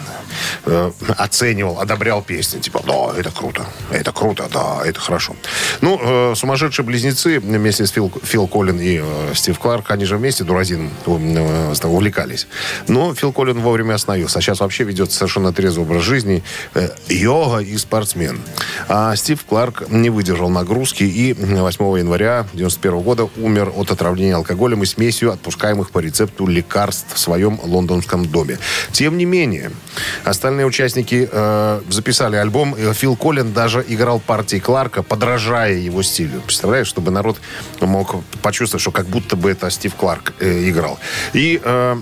э, 0.67 0.91
оценивал, 1.17 1.81
одобрял 1.81 2.23
песни. 2.23 2.61
Типа, 2.61 2.83
да, 2.87 3.19
это 3.19 3.31
круто, 3.31 3.67
это 3.91 4.13
круто, 4.13 4.49
да, 4.53 4.81
это 4.85 5.01
хорошо. 5.01 5.35
Ну, 5.81 6.01
э, 6.03 6.35
сумасшедшие 6.35 6.85
близнецы 6.85 7.41
вместе 7.41 7.87
с 7.87 7.91
Фил, 7.91 8.13
Фил 8.23 8.47
Коллин 8.47 8.81
и 8.81 9.01
э, 9.03 9.35
Стив 9.35 9.59
Кларк, 9.59 9.91
они 9.91 10.05
же 10.05 10.17
вместе 10.17 10.45
дуразин 10.45 10.91
э, 11.07 11.75
увлекались. 11.85 12.47
Но 12.87 13.15
Фил 13.15 13.33
Коллин 13.33 13.61
вовремя 13.61 13.95
остановился. 13.95 14.39
А 14.39 14.43
сейчас 14.43 14.61
вообще 14.61 14.85
ведет 14.85 15.13
совершенно 15.13 15.53
трезвый 15.53 15.87
образ 15.87 16.03
жизни. 16.03 16.43
Э, 16.75 16.89
йога 17.09 17.59
и 17.59 17.77
спортсмен. 17.77 18.41
А 18.89 19.15
Стив 19.17 19.45
Кларк 19.45 19.89
не 19.89 20.11
выдержал 20.11 20.49
нагрузки 20.51 21.05
и 21.05 21.33
8 21.33 21.99
января 21.99 22.41
1991 22.41 23.01
года 23.01 23.29
умер 23.37 23.73
от 23.77 23.91
отравления 23.91 24.37
алкоголем 24.37 24.83
и 24.83 24.87
смесью 24.87 25.33
отпускаемых 25.33 25.91
по 25.91 25.99
рецепту 25.99 26.47
лекарств 26.47 27.15
в 27.15 27.19
своем 27.19 27.61
лондонском 27.63 28.27
доме. 28.27 28.59
Тем 28.93 29.19
не 29.19 29.25
менее, 29.25 29.71
остальные 30.31 30.67
участники 30.67 31.29
э, 31.31 31.81
записали 31.89 32.37
альбом. 32.37 32.75
И 32.75 32.93
Фил 32.93 33.17
Коллин 33.17 33.53
даже 33.53 33.85
играл 33.87 34.21
партии 34.21 34.59
Кларка, 34.59 35.03
подражая 35.03 35.75
его 35.75 36.03
стилю. 36.03 36.41
Представляешь, 36.41 36.87
чтобы 36.87 37.11
народ 37.11 37.39
мог 37.81 38.17
почувствовать, 38.43 38.83
что 38.83 38.91
как 38.91 39.07
будто 39.07 39.37
бы 39.37 39.51
это 39.51 39.71
Стив 39.71 39.95
Кларк 39.95 40.33
э, 40.41 40.69
играл. 40.69 40.99
И 41.33 41.61
э, 41.63 41.97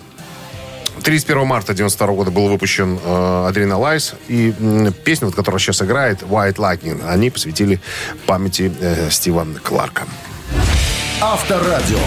31 1.03 1.47
марта 1.47 1.75
92 1.75 2.07
года 2.09 2.31
был 2.31 2.49
выпущен 2.49 2.99
э, 3.03 3.51
Adrenalize. 3.51 4.15
И 4.29 4.53
м, 4.59 4.93
песню, 4.93 5.29
вот, 5.29 5.37
которая 5.37 5.61
сейчас 5.61 5.83
играет, 5.83 6.23
White 6.23 6.57
Lightning, 6.57 7.01
они 7.09 7.31
посвятили 7.31 7.81
памяти 8.27 8.73
э, 8.81 9.11
Стива 9.11 9.47
Кларка. 9.63 10.05
Авторадио. 11.21 11.99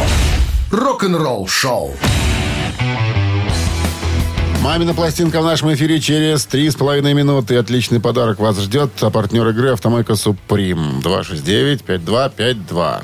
Рок-н-ролл 0.71 1.47
шоу. 1.47 1.95
Мамина 4.61 4.93
пластинка 4.93 5.41
в 5.41 5.45
нашем 5.45 5.73
эфире 5.73 6.01
через 6.01 6.45
три 6.45 6.69
с 6.69 6.75
половиной 6.75 7.13
минуты. 7.13 7.55
Отличный 7.55 8.01
подарок 8.01 8.39
вас 8.39 8.59
ждет. 8.59 8.91
А 9.01 9.09
партнер 9.09 9.47
игры 9.47 9.71
«Автомойка 9.71 10.15
Суприм». 10.15 10.99
269-5252. 10.99 13.03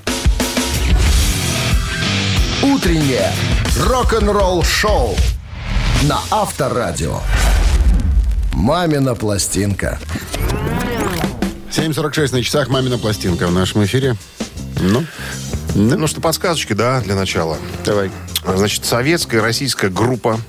Утреннее 2.62 3.32
рок-н-ролл 3.80 4.64
шоу 4.64 5.16
на 6.04 6.20
Авторадио. 6.30 7.22
Мамина 8.52 9.16
пластинка. 9.16 9.98
7.46 11.72 12.34
на 12.34 12.44
часах. 12.44 12.68
Мамина 12.68 12.98
пластинка 12.98 13.48
в 13.48 13.54
нашем 13.54 13.86
эфире. 13.86 14.18
Ну. 14.82 15.06
Ну 15.74 16.08
что, 16.08 16.20
подсказочки, 16.20 16.74
да, 16.74 17.00
для 17.00 17.16
начала. 17.16 17.58
давай. 17.86 18.12
Значит, 18.46 18.86
советская 18.86 19.42
российская 19.42 19.90
группа 19.90 20.40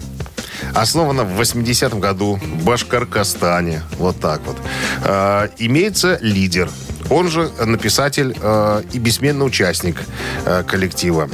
основана 0.75 1.25
в 1.25 1.41
80-м 1.41 2.01
году 2.01 2.37
в 2.37 2.65
Башкоркостане. 2.65 3.83
Вот 3.99 4.21
так 4.21 4.41
вот. 4.47 4.57
Э, 5.05 5.49
имеется 5.59 6.19
лидер. 6.21 6.69
Он 7.11 7.29
же 7.29 7.51
написатель 7.65 8.37
э, 8.41 8.83
и 8.93 8.99
бессменный 8.99 9.47
участник 9.47 10.03
э, 10.45 10.65
коллектива. 10.65 11.29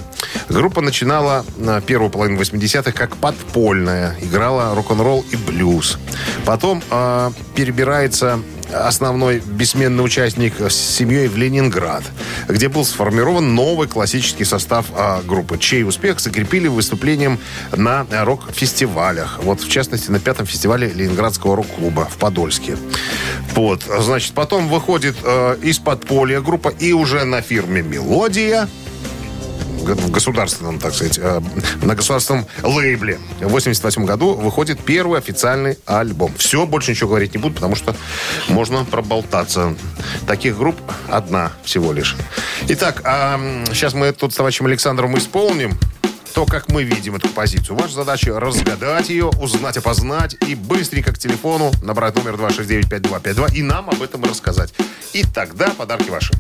Группа 0.48 0.80
начинала 0.80 1.44
на 1.56 1.80
первую 1.80 2.10
половину 2.10 2.40
80-х 2.40 2.92
как 2.92 3.16
подпольная. 3.16 4.16
Играла 4.20 4.74
рок-н-ролл 4.74 5.24
и 5.30 5.36
блюз. 5.36 5.98
Потом 6.44 6.82
э, 6.90 7.30
перебирается 7.54 8.40
основной 8.72 9.40
бессменный 9.44 10.04
участник 10.04 10.60
с 10.60 10.74
семьей 10.74 11.28
в 11.28 11.36
Ленинград, 11.36 12.02
где 12.48 12.68
был 12.68 12.84
сформирован 12.84 13.54
новый 13.54 13.88
классический 13.88 14.44
состав 14.44 14.86
а, 14.94 15.22
группы, 15.22 15.58
чей 15.58 15.84
успех 15.84 16.20
закрепили 16.20 16.68
выступлением 16.68 17.38
на 17.76 18.06
рок-фестивалях. 18.10 19.40
Вот, 19.42 19.60
в 19.60 19.68
частности, 19.68 20.10
на 20.10 20.20
пятом 20.20 20.46
фестивале 20.46 20.88
Ленинградского 20.88 21.56
рок-клуба 21.56 22.08
в 22.10 22.16
Подольске. 22.16 22.76
Вот, 23.54 23.82
значит, 23.98 24.32
потом 24.32 24.68
выходит 24.68 25.16
э, 25.22 25.56
из 25.62 25.78
подполья 25.78 26.40
группа 26.40 26.68
и 26.68 26.92
уже 26.92 27.24
на 27.24 27.42
фирме 27.42 27.82
«Мелодия», 27.82 28.68
в 29.82 30.10
государственном, 30.10 30.78
так 30.78 30.94
сказать, 30.94 31.18
э, 31.18 31.40
на 31.82 31.94
государственном 31.94 32.46
лейбле. 32.62 33.18
В 33.40 33.48
88 33.48 34.04
году 34.04 34.34
выходит 34.34 34.80
первый 34.80 35.18
официальный 35.18 35.78
альбом. 35.86 36.32
Все, 36.36 36.66
больше 36.66 36.92
ничего 36.92 37.10
говорить 37.10 37.34
не 37.34 37.40
буду, 37.40 37.54
потому 37.54 37.74
что 37.74 37.94
можно 38.48 38.84
проболтаться. 38.84 39.74
Таких 40.26 40.56
групп 40.56 40.76
одна 41.08 41.52
всего 41.64 41.92
лишь. 41.92 42.16
Итак, 42.68 43.02
а, 43.04 43.40
сейчас 43.72 43.94
мы 43.94 44.12
тут 44.12 44.32
с 44.32 44.36
товарищем 44.36 44.66
Александром 44.66 45.16
исполним 45.18 45.78
то, 46.32 46.46
как 46.46 46.70
мы 46.70 46.82
видим 46.82 47.16
эту 47.16 47.28
позицию. 47.28 47.76
Ваша 47.76 47.94
задача 47.94 48.38
разгадать 48.40 49.10
ее, 49.10 49.26
узнать, 49.26 49.76
опознать 49.76 50.36
и 50.48 50.54
быстренько 50.54 51.12
к 51.12 51.18
телефону 51.18 51.70
набрать 51.82 52.14
номер 52.16 52.34
269-5252 52.34 53.54
и 53.54 53.62
нам 53.62 53.90
об 53.90 54.02
этом 54.02 54.24
рассказать. 54.24 54.72
И 55.12 55.24
тогда 55.24 55.70
подарки 55.70 56.08
ваши. 56.08 56.32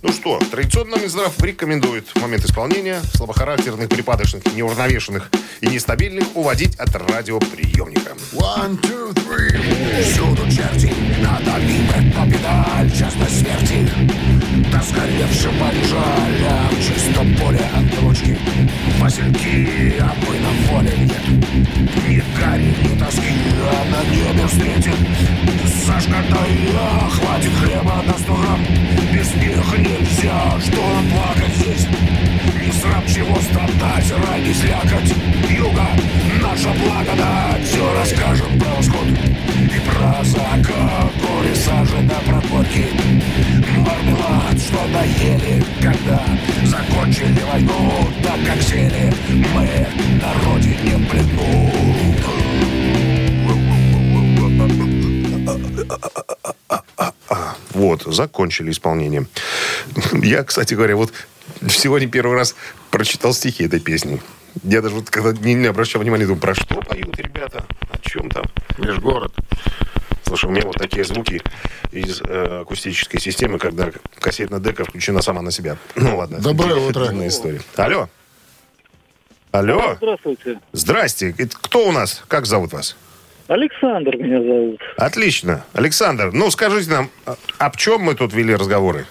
Ну 0.00 0.12
что, 0.12 0.38
традиционно 0.50 0.96
Минздрав 0.96 1.32
рекомендует 1.42 2.06
в 2.08 2.20
момент 2.20 2.44
исполнения 2.44 3.00
слабохарактерных, 3.14 3.88
припадочных, 3.88 4.44
неуравновешенных 4.54 5.28
и 5.60 5.66
нестабильных 5.66 6.36
уводить 6.36 6.76
от 6.76 6.94
радиоприемника. 6.94 8.12
One, 8.32 8.80
two, 8.80 9.12
three. 9.12 10.02
Всюду 10.02 10.48
черти, 10.50 10.94
надо 11.20 11.58
бить 11.60 12.14
на 12.14 12.26
педаль 12.26 12.90
частной 12.96 13.28
смерти. 13.28 13.90
Да 14.70 14.80
сгоревшим 14.82 15.52
побежали 15.58 16.48
в 16.70 16.86
чистом 16.86 17.34
поле 17.36 17.60
от 17.74 18.02
ручки. 18.02 18.38
Васильки, 18.98 19.94
а 20.00 20.14
мы 20.26 20.38
на 20.38 20.50
воле 20.70 20.96
нет. 20.96 21.28
Ни 22.06 22.22
гари, 22.38 22.74
ни 22.84 22.98
тоски, 22.98 23.34
а 23.62 23.84
на 23.90 24.04
небе 24.14 24.46
встретит. 24.46 24.96
Сашка, 25.84 26.22
да 26.30 26.46
я, 26.46 27.08
хватит 27.10 27.52
хлеба 27.60 28.02
на 28.06 28.16
сто 28.18 28.34
грамм. 28.34 28.64
Без 29.12 29.34
них 29.34 29.56
нельзя, 29.88 30.60
что 30.60 30.82
плакать 31.12 31.54
здесь. 31.56 31.86
Не 32.60 32.72
срам 32.72 33.06
чего 33.06 33.36
страдать, 33.40 34.12
ради 34.26 34.52
слякоть. 34.52 35.14
Юга, 35.50 35.88
наша 36.42 36.68
благодать. 36.78 37.64
Все 37.64 37.94
расскажем 37.94 38.58
про 38.58 38.68
восход 38.76 39.08
И 39.08 39.80
про 39.88 40.24
закат. 40.24 41.12
Горе 41.20 41.54
сажи 41.54 42.02
на 42.02 42.14
проборки 42.14 42.86
Мармелад, 43.76 44.58
что 44.58 44.78
доели 44.92 45.62
Когда 45.80 46.20
закончили 46.64 47.40
войну 47.52 47.92
Так 48.22 48.38
как 48.46 48.62
сели 48.62 49.12
мы 49.54 49.86
на 50.20 50.32
родине 50.44 50.96
в 50.96 51.06
плену 51.08 51.77
Вот, 57.78 58.02
закончили 58.02 58.72
исполнение. 58.72 59.26
Я, 60.12 60.42
кстати 60.42 60.74
говоря, 60.74 60.96
вот 60.96 61.12
сегодня 61.68 62.08
первый 62.08 62.34
раз 62.34 62.56
прочитал 62.90 63.32
стихи 63.32 63.66
этой 63.66 63.78
песни. 63.78 64.20
Я 64.64 64.82
даже 64.82 64.96
вот 64.96 65.10
когда 65.10 65.32
не, 65.32 65.54
не 65.54 65.68
обращал 65.68 66.02
внимания, 66.02 66.24
думаю, 66.24 66.40
про 66.40 66.56
что 66.56 66.82
поют 66.82 67.16
ребята, 67.20 67.64
о 67.88 67.98
чем 68.00 68.30
там. 68.30 68.46
Межгород. 68.78 69.32
Слушай, 70.26 70.46
у 70.46 70.50
меня 70.50 70.66
вот 70.66 70.74
такие 70.74 71.04
звуки 71.04 71.40
из 71.92 72.20
э, 72.20 72.62
акустической 72.62 73.20
системы, 73.20 73.60
когда 73.60 73.92
кассетная 74.18 74.58
дека 74.58 74.84
включена 74.84 75.22
сама 75.22 75.40
на 75.40 75.52
себя. 75.52 75.76
Ну 75.94 76.16
ладно. 76.16 76.40
Доброе 76.40 76.74
утро. 76.80 77.06
История. 77.28 77.60
Алло. 77.76 78.08
Алло. 79.52 79.94
Здравствуйте. 79.98 80.58
Здрасте. 80.72 81.32
Это 81.38 81.56
кто 81.56 81.86
у 81.86 81.92
нас? 81.92 82.24
Как 82.26 82.44
зовут 82.46 82.72
вас? 82.72 82.96
Александр 83.48 84.16
меня 84.16 84.40
зовут. 84.42 84.80
Отлично. 84.96 85.64
Александр, 85.72 86.30
ну 86.32 86.50
скажите 86.50 86.90
нам, 86.90 87.10
а- 87.26 87.36
об 87.58 87.76
чем 87.76 88.02
мы 88.02 88.14
тут 88.14 88.32
вели 88.34 88.54
разговоры? 88.54 89.06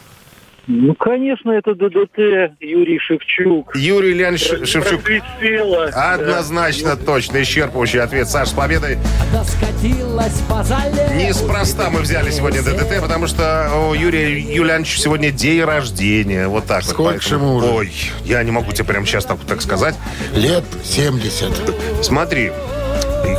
Ну, 0.70 0.94
конечно, 0.96 1.52
это 1.52 1.74
ДДТ 1.76 2.54
Юрий 2.60 3.00
Шевчук. 3.00 3.74
Юрий 3.74 4.12
Леонидович 4.14 4.48
Ш- 4.50 4.66
Шевчук. 4.66 5.00
Однозначно, 5.94 6.98
точно, 6.98 7.38
исчерпывающий 7.42 8.02
ответ. 8.02 8.28
Саш, 8.28 8.50
с 8.50 8.52
победой. 8.52 8.98
Неспроста 11.16 11.90
мы 11.90 12.02
взяли 12.02 12.32
сегодня 12.32 12.62
ДДТ, 12.62 13.02
потому 13.02 13.28
что 13.28 13.70
у 13.90 13.94
Юрия 13.94 14.38
Юлиановича 14.38 15.00
сегодня 15.00 15.32
день 15.32 15.64
рождения. 15.64 16.50
Вот 16.50 16.66
так 16.66 16.84
Сколько 16.84 17.14
вот. 17.14 17.24
же 17.24 17.36
ему 17.36 17.54
уже? 17.56 17.68
Ой, 17.68 17.92
я 18.26 18.44
не 18.44 18.52
могу 18.52 18.74
тебе 18.74 18.84
прямо 18.84 19.06
сейчас 19.06 19.24
так, 19.26 19.40
так 19.48 19.62
сказать. 19.62 19.96
Лет 20.34 20.66
70. 20.84 22.04
Смотри, 22.04 22.52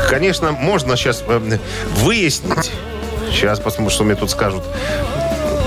конечно, 0.08 0.52
можно 0.52 0.96
сейчас 0.96 1.22
э, 1.26 1.58
выяснить. 1.96 2.70
Сейчас 3.30 3.60
посмотрим, 3.60 3.90
что 3.90 4.04
мне 4.04 4.14
тут 4.14 4.30
скажут. 4.30 4.62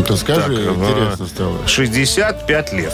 Ты 0.07 0.15
скажи, 0.17 0.41
Так, 0.41 0.49
э, 0.51 0.73
интересно 0.73 1.27
стало. 1.27 1.67
65 1.67 2.73
лет. 2.73 2.93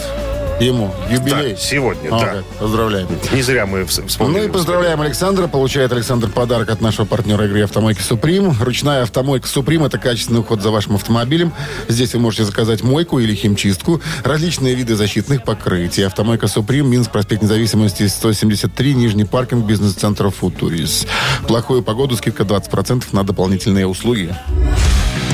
Ему 0.60 0.92
юбилей. 1.08 1.52
Да, 1.52 1.56
сегодня, 1.56 2.08
О, 2.08 2.18
да. 2.18 2.26
как. 2.26 2.44
Поздравляем. 2.58 3.06
Не 3.32 3.42
зря 3.42 3.64
мы 3.64 3.82
вс- 3.82 4.04
вспомнили. 4.08 4.38
Ну 4.40 4.44
и 4.46 4.48
поздравляем 4.50 5.00
Александра. 5.00 5.46
Получает 5.46 5.92
Александр 5.92 6.28
подарок 6.30 6.70
от 6.70 6.80
нашего 6.80 7.06
партнера 7.06 7.44
игры 7.46 7.62
«Автомойки 7.62 8.00
Суприм». 8.00 8.52
Ручная 8.60 9.02
«Автомойка 9.04 9.46
Суприм»— 9.46 9.84
это 9.84 9.98
качественный 9.98 10.40
уход 10.40 10.60
за 10.60 10.70
вашим 10.70 10.96
автомобилем. 10.96 11.52
Здесь 11.86 12.12
вы 12.14 12.20
можете 12.20 12.44
заказать 12.44 12.82
мойку 12.82 13.20
или 13.20 13.34
химчистку, 13.36 14.00
различные 14.24 14.74
виды 14.74 14.96
защитных 14.96 15.44
покрытий. 15.44 16.02
«Автомойка 16.02 16.48
Суприм», 16.48 16.90
Минск, 16.90 17.12
проспект 17.12 17.42
Независимости, 17.42 18.08
173, 18.08 18.94
Нижний 18.94 19.24
паркинг, 19.24 19.64
бизнес-центр 19.64 20.28
«Футурис». 20.30 21.06
В 21.42 21.46
плохую 21.46 21.82
погоду 21.84 22.16
скидка 22.16 22.42
20% 22.42 23.04
на 23.12 23.22
дополнительные 23.22 23.86
услуги. 23.86 24.34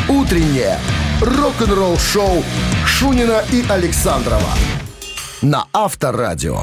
Утреннее 0.07 0.79
рок-н-ролл-шоу 1.23 2.45
Шунина 2.87 3.43
и 3.51 3.65
Александрова 3.69 4.51
на 5.45 5.67
Авторадио. 5.73 6.63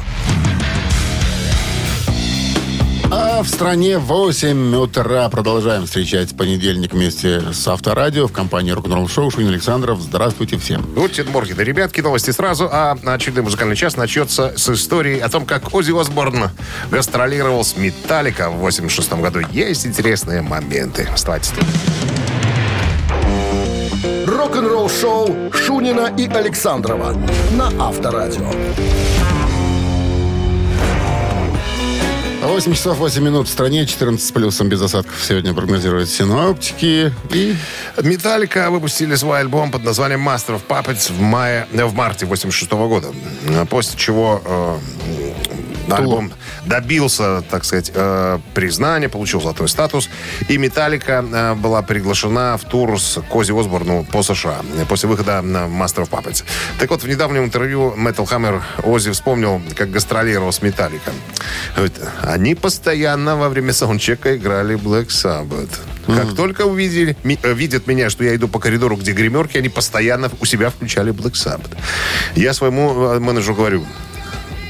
А 3.12 3.44
в 3.44 3.48
стране 3.48 4.00
8 4.00 4.76
утра 4.76 5.30
продолжаем 5.30 5.86
встречать 5.86 6.36
понедельник 6.36 6.94
вместе 6.94 7.54
с 7.54 7.68
Авторадио 7.68 8.28
в 8.28 8.32
компании 8.32 8.72
«Рок-н-ролл 8.72 9.08
шоу» 9.08 9.30
Шунин 9.30 9.50
Александров. 9.50 10.00
Здравствуйте 10.02 10.58
всем. 10.58 10.82
Гутин 10.96 11.30
Морген. 11.30 11.58
Да, 11.58 11.64
ребятки, 11.64 12.02
новости 12.02 12.32
сразу. 12.32 12.70
А 12.72 12.98
очередной 13.06 13.44
музыкальный 13.44 13.76
час 13.76 13.98
начнется 13.98 14.54
с 14.58 14.70
истории 14.70 15.20
о 15.20 15.30
том, 15.30 15.46
как 15.46 15.76
Ози 15.76 15.92
Осборн 15.92 16.50
гастролировал 16.90 17.64
с 17.64 17.78
Металлика 17.78 18.50
в 18.50 18.58
86 18.60 19.14
году. 19.14 19.42
Есть 19.52 19.86
интересные 19.86 20.42
моменты. 20.42 21.08
Вставайте. 21.16 21.52
Рок-н-ролл-шоу 24.52 25.54
Шунина 25.54 26.14
и 26.18 26.28
Александрова 26.28 27.16
на 27.54 27.68
Авторадио. 27.80 28.52
8 32.42 32.74
часов 32.74 32.98
8 32.98 33.24
минут 33.24 33.48
в 33.48 33.50
стране, 33.50 33.86
14 33.86 34.22
с 34.22 34.30
плюсом 34.34 34.68
без 34.68 34.82
осадков 34.82 35.24
сегодня 35.24 35.54
прогнозируют 35.54 36.10
синоптики. 36.10 37.14
И 37.30 37.56
Металлика 38.04 38.70
выпустили 38.70 39.16
свой 39.16 39.40
альбом 39.40 39.72
под 39.72 39.86
названием 39.86 40.28
Master 40.28 40.60
of 40.60 40.64
Puppets 40.68 41.14
в, 41.14 41.22
мае, 41.22 41.66
в 41.72 41.94
марте 41.94 42.26
86 42.26 42.72
года. 42.72 43.08
После 43.70 43.98
чего 43.98 44.42
э, 44.44 44.78
альбом 46.00 46.32
добился, 46.66 47.42
так 47.50 47.64
сказать, 47.66 47.92
э, 47.94 48.40
признания, 48.54 49.10
получил 49.10 49.42
золотой 49.42 49.68
статус. 49.68 50.10
И 50.50 50.58
Металлика 50.58 51.24
э, 51.32 51.54
была 51.56 51.82
приглашена 51.82 52.58
в 52.58 52.64
тур 52.66 53.00
с 53.00 53.22
Кози 53.30 53.52
Осборну 53.58 54.04
по 54.12 54.24
США 54.24 54.62
после 54.88 55.10
выхода 55.10 55.42
на 55.42 55.66
Master 55.66 56.08
of 56.08 56.10
Puppets. 56.10 56.44
Так 56.80 56.90
вот, 56.90 57.04
в 57.04 57.08
недавнем 57.08 57.44
интервью 57.46 57.94
Metal 57.98 58.28
Hammer 58.30 58.62
Ози 58.84 59.12
вспомнил, 59.12 59.62
как 59.76 59.92
гастролировал 59.92 60.52
с 60.52 60.62
Металлика. 60.62 61.12
Говорит, 61.76 61.96
они 62.24 62.56
постоянно 62.56 63.36
во 63.38 63.50
время 63.50 63.74
саундчека 63.74 64.36
играли 64.38 64.76
Black 64.76 65.08
Sabbath. 65.08 65.70
Как 66.08 66.36
только 66.36 66.64
увидели, 66.66 67.16
ми- 67.24 67.40
э, 67.44 67.54
видят 67.54 67.88
меня, 67.88 68.10
что 68.10 68.24
я 68.24 68.36
иду 68.36 68.48
по 68.48 68.60
коридору, 68.60 68.96
где 68.98 69.12
гримерки, 69.12 69.58
они 69.58 69.70
постоянно 69.70 70.32
у 70.42 70.46
себя 70.46 70.70
включали 70.70 71.14
Black 71.14 71.34
Sabbath. 71.34 71.78
Я 72.36 72.54
своему 72.54 72.92
э, 73.14 73.20
менеджеру 73.20 73.56
говорю, 73.56 73.86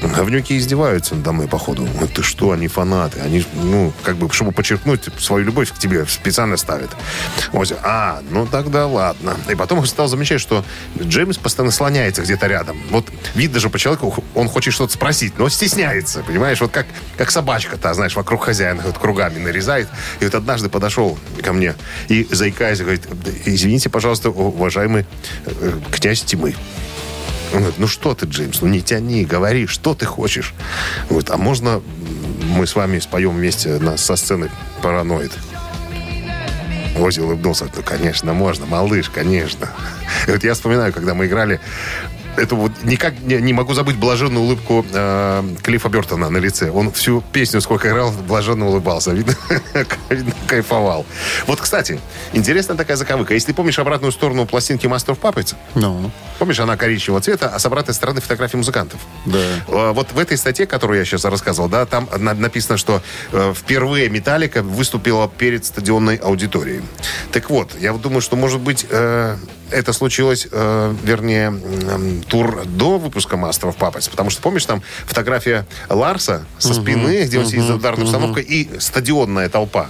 Говнюки 0.02 0.56
издеваются 0.58 1.14
надо 1.14 1.32
мной, 1.32 1.48
походу. 1.48 1.88
Ну, 2.00 2.06
ты 2.08 2.22
что, 2.22 2.50
они 2.50 2.68
фанаты. 2.68 3.20
Они, 3.20 3.44
ну, 3.54 3.92
как 4.02 4.16
бы, 4.16 4.32
чтобы 4.32 4.52
подчеркнуть 4.52 5.08
свою 5.18 5.44
любовь 5.44 5.72
к 5.72 5.78
тебе, 5.78 6.04
специально 6.06 6.56
ставят. 6.56 6.90
Оззи, 7.52 7.76
а, 7.82 8.20
ну 8.30 8.46
тогда 8.46 8.86
ладно. 8.86 9.36
И 9.48 9.54
потом 9.54 9.80
я 9.80 9.86
стал 9.86 10.08
замечать, 10.08 10.40
что 10.40 10.64
Джеймс 11.00 11.38
постоянно 11.38 11.72
слоняется 11.72 12.22
где-то 12.22 12.46
рядом. 12.46 12.80
Вот 12.90 13.06
видно 13.34 13.60
же 13.60 13.70
по 13.70 13.78
человеку, 13.78 14.24
он 14.34 14.48
хочет 14.48 14.74
что-то 14.74 14.92
спросить, 14.92 15.38
но 15.38 15.48
стесняется, 15.48 16.22
понимаешь? 16.22 16.60
Вот 16.60 16.72
как, 16.72 16.86
как 17.16 17.30
собачка-то, 17.30 17.94
знаешь, 17.94 18.16
вокруг 18.16 18.44
хозяина 18.44 18.82
вот 18.84 18.98
кругами 18.98 19.38
нарезает. 19.38 19.88
И 20.20 20.24
вот 20.24 20.34
однажды 20.34 20.68
подошел 20.68 21.18
ко 21.42 21.52
мне 21.52 21.74
и, 22.08 22.26
заикаясь, 22.30 22.80
говорит, 22.80 23.06
извините, 23.44 23.88
пожалуйста, 23.88 24.30
уважаемый 24.30 25.06
э, 25.46 25.72
князь 25.90 26.22
тьмы. 26.22 26.54
Он 27.52 27.58
говорит, 27.58 27.78
ну 27.78 27.86
что 27.86 28.14
ты, 28.14 28.26
Джеймс, 28.26 28.62
ну 28.62 28.68
не 28.68 28.80
тяни, 28.80 29.24
говори, 29.24 29.66
что 29.66 29.94
ты 29.94 30.06
хочешь. 30.06 30.54
Говорит, 31.08 31.30
а 31.30 31.36
можно 31.36 31.82
мы 32.42 32.66
с 32.66 32.74
вами 32.74 32.98
споем 32.98 33.32
вместе 33.32 33.78
на, 33.78 33.96
со 33.96 34.16
сцены 34.16 34.50
«Параноид»? 34.82 35.32
Ози 36.98 37.20
улыбнулся. 37.20 37.66
Ну, 37.74 37.82
конечно, 37.82 38.32
можно, 38.32 38.66
малыш, 38.66 39.08
конечно. 39.08 39.70
И 40.26 40.30
вот 40.30 40.44
я 40.44 40.54
вспоминаю, 40.54 40.92
когда 40.92 41.14
мы 41.14 41.26
играли 41.26 41.60
это 42.36 42.54
вот 42.54 42.72
никак 42.82 43.18
не, 43.20 43.36
не 43.40 43.52
могу 43.52 43.74
забыть 43.74 43.96
блаженную 43.96 44.44
улыбку 44.44 44.84
э, 44.92 45.42
Клиффа 45.62 45.88
Бертона 45.88 46.30
на 46.30 46.38
лице. 46.38 46.70
Он 46.70 46.90
всю 46.92 47.20
песню, 47.32 47.60
сколько 47.60 47.88
играл, 47.88 48.12
блаженно 48.12 48.66
улыбался. 48.68 49.10
Видно, 49.12 49.34
кайфовал. 50.46 51.04
Вот, 51.46 51.60
кстати, 51.60 52.00
интересная 52.32 52.76
такая 52.76 52.96
заковыка. 52.96 53.34
Если 53.34 53.48
ты 53.48 53.54
помнишь 53.54 53.78
обратную 53.78 54.12
сторону 54.12 54.46
пластинки 54.46 54.86
Master 54.86 55.16
of 55.16 55.20
Puppets, 55.20 55.54
ну, 55.74 56.10
Помнишь, 56.38 56.58
она 56.60 56.76
коричневого 56.76 57.20
цвета, 57.20 57.48
а 57.54 57.58
с 57.58 57.66
обратной 57.66 57.94
стороны 57.94 58.20
фотографии 58.20 58.56
музыкантов. 58.56 59.00
да. 59.26 59.38
Э, 59.68 59.92
Вот 59.92 60.12
в 60.12 60.18
этой 60.18 60.36
статье, 60.36 60.66
которую 60.66 60.98
я 60.98 61.04
сейчас 61.04 61.24
рассказывал, 61.24 61.68
да, 61.68 61.86
там 61.86 62.08
на- 62.18 62.34
написано, 62.34 62.76
что 62.78 63.02
э, 63.32 63.52
впервые 63.54 64.08
Металлика 64.08 64.62
выступила 64.62 65.28
перед 65.28 65.64
стадионной 65.64 66.16
аудиторией. 66.16 66.82
Так 67.32 67.50
вот, 67.50 67.76
я 67.80 67.92
думаю, 67.92 68.20
что, 68.22 68.36
может 68.36 68.60
быть, 68.60 68.86
э, 68.90 69.36
это 69.72 69.92
случилось, 69.92 70.46
э, 70.50 70.94
вернее, 71.02 71.46
м, 71.48 72.22
тур 72.22 72.64
до 72.66 72.98
выпуска 72.98 73.36
Master 73.36 73.74
of 73.74 73.76
Puppets. 73.76 74.10
Потому 74.10 74.30
что, 74.30 74.42
помнишь, 74.42 74.66
там 74.66 74.82
фотография 75.06 75.66
Ларса 75.88 76.44
со 76.58 76.74
спины, 76.74 77.24
где 77.24 77.38
он 77.38 77.46
сидит 77.46 77.64
за 77.64 77.74
ударной 77.76 78.04
установкой, 78.04 78.42
и 78.44 78.68
стадионная 78.78 79.48
толпа. 79.48 79.88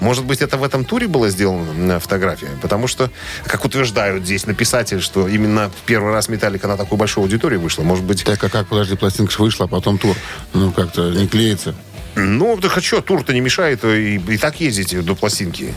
Может 0.00 0.24
быть, 0.24 0.40
это 0.40 0.56
в 0.56 0.64
этом 0.64 0.86
туре 0.86 1.06
была 1.08 1.28
сделана 1.28 1.92
м, 1.94 2.00
фотография? 2.00 2.48
Потому 2.62 2.86
что, 2.86 3.10
как 3.44 3.64
утверждают 3.66 4.24
здесь 4.24 4.46
написатели, 4.46 4.98
что 5.00 5.28
именно 5.28 5.68
в 5.70 5.84
первый 5.84 6.12
раз 6.12 6.28
Металлика 6.30 6.68
на 6.68 6.76
такую 6.78 6.98
большую 6.98 7.24
аудиторию 7.24 7.60
вышла. 7.60 7.82
Может 7.82 8.04
быть, 8.04 8.24
Так, 8.24 8.42
а 8.42 8.48
как, 8.48 8.68
подожди, 8.68 8.96
пластинка 8.96 9.38
вышла, 9.40 9.66
а 9.66 9.68
потом 9.68 9.98
тур. 9.98 10.16
Ну, 10.54 10.72
как-то 10.72 11.10
не 11.10 11.28
клеится. 11.28 11.74
ну, 12.16 12.56
так 12.60 12.78
а 12.78 12.80
что, 12.80 13.02
тур-то 13.02 13.34
не 13.34 13.40
мешает 13.40 13.84
и, 13.84 14.16
и 14.16 14.38
так 14.38 14.58
ездить 14.60 15.04
до 15.04 15.14
пластинки. 15.14 15.74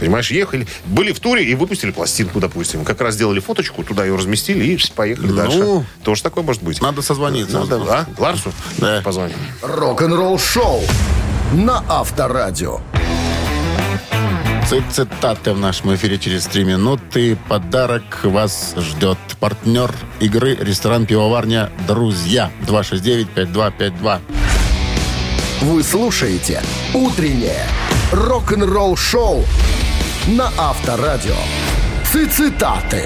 Понимаешь, 0.00 0.30
ехали, 0.30 0.66
были 0.86 1.12
в 1.12 1.20
туре 1.20 1.44
и 1.44 1.54
выпустили 1.54 1.90
пластинку, 1.90 2.40
допустим. 2.40 2.84
Как 2.86 3.00
раз 3.02 3.14
сделали 3.14 3.38
фоточку, 3.38 3.84
туда 3.84 4.04
ее 4.06 4.16
разместили 4.16 4.64
и 4.64 4.78
поехали 4.96 5.26
Ну, 5.28 5.34
дальше. 5.36 5.86
Тоже 6.02 6.22
такое 6.22 6.42
может 6.42 6.62
быть. 6.62 6.80
Надо 6.80 7.02
созвониться. 7.02 7.58
Надо, 7.58 7.76
а? 7.86 8.06
Ларсу? 8.18 8.50
Да. 8.78 9.02
Позвоним. 9.04 9.36
Рок-н-ролл-шоу 9.62 10.80
на 11.52 11.84
Авторадио. 11.86 12.80
Цит- 14.70 14.84
Цитаты 14.90 15.52
в 15.52 15.58
нашем 15.58 15.94
эфире 15.96 16.16
через 16.18 16.46
три 16.46 16.64
минуты. 16.64 17.36
Подарок 17.48 18.20
вас 18.24 18.74
ждет. 18.78 19.18
Партнер 19.38 19.92
игры 20.20 20.54
ресторан-пивоварня 20.54 21.70
«Друзья». 21.86 22.50
269-5252. 22.66 24.20
Вы 25.62 25.82
слушаете 25.82 26.62
«Утреннее 26.94 27.66
рок-н-ролл-шоу» 28.12 29.44
на 30.28 30.48
Авторадио. 30.58 31.34
Цитаты. 32.04 33.04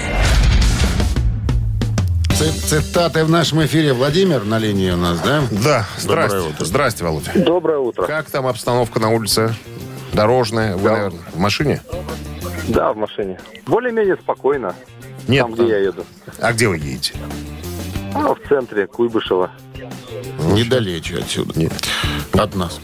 Ци- 2.33 2.51
Цитаты 2.51 3.23
в 3.23 3.29
нашем 3.29 3.63
эфире. 3.65 3.93
Владимир 3.93 4.43
на 4.43 4.57
линии 4.59 4.91
у 4.91 4.97
нас, 4.97 5.19
да? 5.21 5.41
Да, 5.51 5.85
Доброе 6.03 6.27
здрасте. 6.29 6.37
утро. 6.49 6.65
Здрасте, 6.65 7.03
Володя. 7.03 7.31
Доброе 7.35 7.77
утро. 7.79 8.05
Как 8.05 8.29
там 8.29 8.45
обстановка 8.47 8.99
на 8.99 9.09
улице? 9.09 9.55
Дорожная? 10.13 10.75
Вы, 10.75 10.89
наверное, 10.89 11.19
в 11.33 11.39
машине? 11.39 11.81
Да, 12.67 12.93
в 12.93 12.97
машине. 12.97 13.39
Более-менее 13.67 14.17
спокойно. 14.17 14.75
Нет. 15.27 15.43
Там, 15.43 15.53
где 15.53 15.67
я 15.67 15.77
еду. 15.79 16.03
А 16.41 16.51
где 16.53 16.67
вы 16.67 16.77
едете? 16.77 17.13
А, 18.15 18.33
в 18.33 18.39
центре 18.47 18.87
Куйбышева. 18.87 19.51
Недалече 20.39 21.17
отсюда. 21.17 21.59
Нет. 21.59 21.73
От 22.31 22.55
нас. 22.55 22.79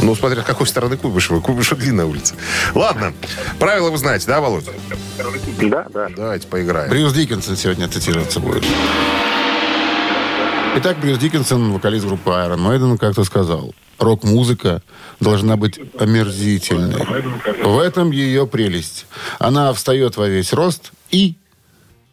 Ну, 0.00 0.14
смотря 0.14 0.42
с 0.42 0.44
какой 0.44 0.66
стороны 0.66 0.96
Куйбышева. 0.96 1.40
Куйбышева 1.40 1.80
длинная 1.80 2.06
улица. 2.06 2.36
Ладно. 2.74 3.12
Правила 3.58 3.90
вы 3.90 3.98
знаете, 3.98 4.26
да, 4.28 4.40
Володя? 4.40 4.70
Да, 5.60 5.86
да. 5.92 6.08
Давайте 6.16 6.46
поиграем. 6.46 6.88
Брюс 6.88 7.12
Диккенсон 7.12 7.56
сегодня 7.56 7.88
цитироваться 7.88 8.38
будет. 8.38 8.64
Итак, 10.76 10.98
Брюс 11.00 11.18
Диккенсон, 11.18 11.72
вокалист 11.72 12.06
группы 12.06 12.30
Iron 12.30 12.58
Maiden, 12.58 12.96
как-то 12.96 13.24
сказал, 13.24 13.74
рок-музыка 13.98 14.82
должна 15.18 15.56
быть 15.56 15.80
омерзительной. 15.98 17.04
В 17.64 17.80
этом 17.80 18.12
ее 18.12 18.46
прелесть. 18.46 19.06
Она 19.40 19.72
встает 19.72 20.16
во 20.16 20.28
весь 20.28 20.52
рост 20.52 20.92
и... 21.10 21.34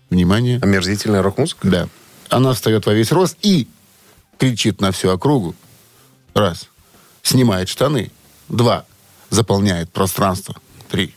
Внимание. 0.09 0.59
Омерзительная 0.59 1.21
рок-музыка? 1.21 1.67
Да. 1.67 1.87
Она 2.29 2.53
встает 2.53 2.85
во 2.85 2.93
весь 2.93 3.11
рост 3.11 3.37
и 3.41 3.67
кричит 4.37 4.81
на 4.81 4.91
всю 4.91 5.09
округу. 5.09 5.55
Раз. 6.33 6.69
Снимает 7.21 7.69
штаны. 7.69 8.11
Два. 8.49 8.85
Заполняет 9.29 9.91
пространство. 9.91 10.55
Три. 10.89 11.13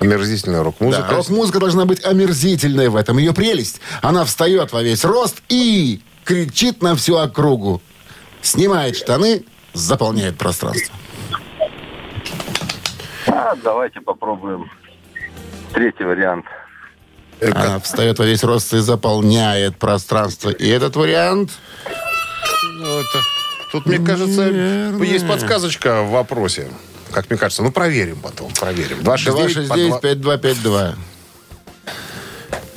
Омерзительная 0.00 0.62
рок-музыка. 0.62 1.06
Да, 1.08 1.16
рок-музыка 1.16 1.58
должна 1.58 1.84
быть 1.84 2.04
омерзительной 2.04 2.88
в 2.88 2.96
этом. 2.96 3.18
Ее 3.18 3.32
прелесть. 3.32 3.80
Она 4.02 4.24
встает 4.24 4.72
во 4.72 4.82
весь 4.82 5.04
рост 5.04 5.42
и 5.48 6.02
кричит 6.24 6.82
на 6.82 6.94
всю 6.94 7.16
округу. 7.16 7.82
Снимает 8.42 8.96
штаны, 8.96 9.44
заполняет 9.74 10.38
пространство. 10.38 10.94
А, 13.26 13.56
давайте 13.56 14.00
попробуем 14.00 14.70
третий 15.72 16.04
вариант. 16.04 16.44
Она 17.40 17.78
встает 17.80 18.18
во 18.18 18.26
весь 18.26 18.42
рост 18.42 18.72
и 18.74 18.78
заполняет 18.78 19.76
пространство. 19.76 20.50
И 20.50 20.68
этот 20.68 20.96
вариант... 20.96 21.52
Ну, 22.62 23.00
это... 23.00 23.18
Тут, 23.72 23.86
мне 23.86 23.98
кажется, 23.98 24.44
Наверное. 24.44 25.06
есть 25.06 25.28
подсказочка 25.28 26.02
в 26.02 26.10
вопросе. 26.10 26.70
Как 27.12 27.28
мне 27.28 27.38
кажется. 27.38 27.62
Ну, 27.62 27.70
проверим 27.70 28.18
потом, 28.20 28.50
проверим. 28.52 29.02
269 29.02 30.02
269-5252. 30.02 30.94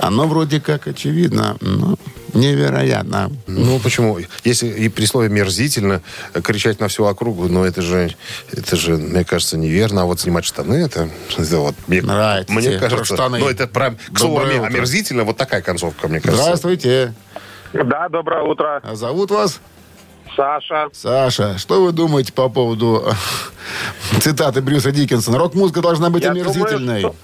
Оно 0.01 0.27
вроде 0.27 0.59
как 0.59 0.87
очевидно, 0.87 1.57
но 1.61 1.95
невероятно. 2.33 3.31
Ну, 3.45 3.79
почему? 3.79 4.17
Если 4.43 4.67
и 4.67 4.89
при 4.89 5.05
слове 5.05 5.29
«мерзительно» 5.29 6.01
кричать 6.43 6.79
на 6.79 6.87
всю 6.87 7.05
округу, 7.05 7.47
но 7.47 7.65
это 7.65 7.83
же, 7.83 8.15
это 8.51 8.75
же, 8.75 8.97
мне 8.97 9.23
кажется, 9.23 9.57
неверно. 9.57 10.01
А 10.01 10.05
вот 10.05 10.19
снимать 10.19 10.45
штаны, 10.45 10.73
это, 10.73 11.07
это 11.37 11.57
вот, 11.59 11.75
мне, 11.85 12.01
Нравится 12.01 12.51
мне 12.51 12.79
кажется, 12.79 13.13
штаны. 13.13 13.37
ну, 13.39 13.47
это 13.47 13.67
про, 13.67 13.91
к 13.91 14.17
слову, 14.17 14.39
Доброе 14.39 14.65
омерзительно, 14.65 15.23
вот 15.23 15.37
такая 15.37 15.61
концовка, 15.61 16.07
мне 16.07 16.19
кажется. 16.19 16.45
Здравствуйте. 16.45 17.13
Да, 17.73 18.09
доброе 18.09 18.41
утро. 18.41 18.81
А 18.83 18.95
зовут 18.95 19.29
вас? 19.29 19.59
Саша. 20.35 20.87
Саша. 20.93 21.57
Что 21.59 21.83
вы 21.83 21.91
думаете 21.91 22.33
по 22.33 22.49
поводу 22.49 23.05
э, 23.05 24.19
цитаты 24.19 24.61
Брюса 24.61 24.91
Диккенсона? 24.91 25.37
Рок-музыка 25.37 25.81
должна 25.81 26.09
быть 26.09 26.23
Я 26.23 26.31
омерзительной. 26.31 27.01
думаю, 27.01 27.15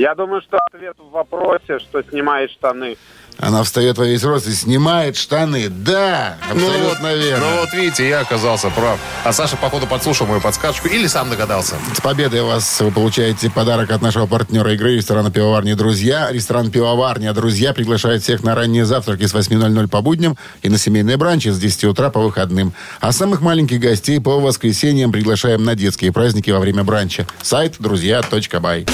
Я 0.00 0.14
думаю, 0.14 0.40
что 0.40 0.58
ответ 0.72 0.96
в 0.96 1.10
вопросе, 1.10 1.78
что 1.78 2.02
снимает 2.02 2.50
штаны. 2.50 2.96
Она 3.36 3.62
встает 3.62 3.98
во 3.98 4.06
весь 4.06 4.24
рост 4.24 4.46
и 4.48 4.52
снимает 4.52 5.14
штаны. 5.14 5.68
Да, 5.68 6.38
Ну 6.54 6.66
абсолютно 6.66 7.14
верно. 7.14 7.44
ну 7.44 7.60
вот 7.60 7.74
видите, 7.74 8.08
я 8.08 8.20
оказался 8.20 8.70
прав. 8.70 8.98
А 9.24 9.32
Саша, 9.34 9.58
походу, 9.58 9.86
подслушал 9.86 10.26
мою 10.26 10.40
подсказочку 10.40 10.88
или 10.88 11.06
сам 11.06 11.28
догадался. 11.28 11.74
С 11.92 12.00
победой 12.00 12.40
вас 12.40 12.80
вы 12.80 12.90
получаете 12.90 13.50
подарок 13.50 13.90
от 13.90 14.00
нашего 14.00 14.24
партнера 14.24 14.72
игры 14.72 14.96
ресторана 14.96 15.30
«Пивоварни 15.30 15.74
Друзья». 15.74 16.32
Ресторан 16.32 16.70
«Пивоварня 16.70 17.34
Друзья» 17.34 17.74
приглашает 17.74 18.22
всех 18.22 18.42
на 18.42 18.54
ранние 18.54 18.86
завтраки 18.86 19.26
с 19.26 19.34
8.00 19.34 19.86
по 19.88 20.00
будням 20.00 20.38
и 20.62 20.70
на 20.70 20.78
семейные 20.78 21.18
бранчи 21.18 21.50
с 21.50 21.58
10 21.58 21.84
утра 21.84 22.08
по 22.08 22.20
выходным. 22.20 22.72
А 23.00 23.12
самых 23.12 23.42
маленьких 23.42 23.80
гостей 23.80 24.18
по 24.18 24.40
воскресеньям 24.40 25.12
приглашаем 25.12 25.62
на 25.62 25.74
детские 25.74 26.10
праздники 26.10 26.50
во 26.50 26.58
время 26.58 26.84
бранча. 26.84 27.26
Сайт 27.42 27.76
друзья.бай. 27.78 28.86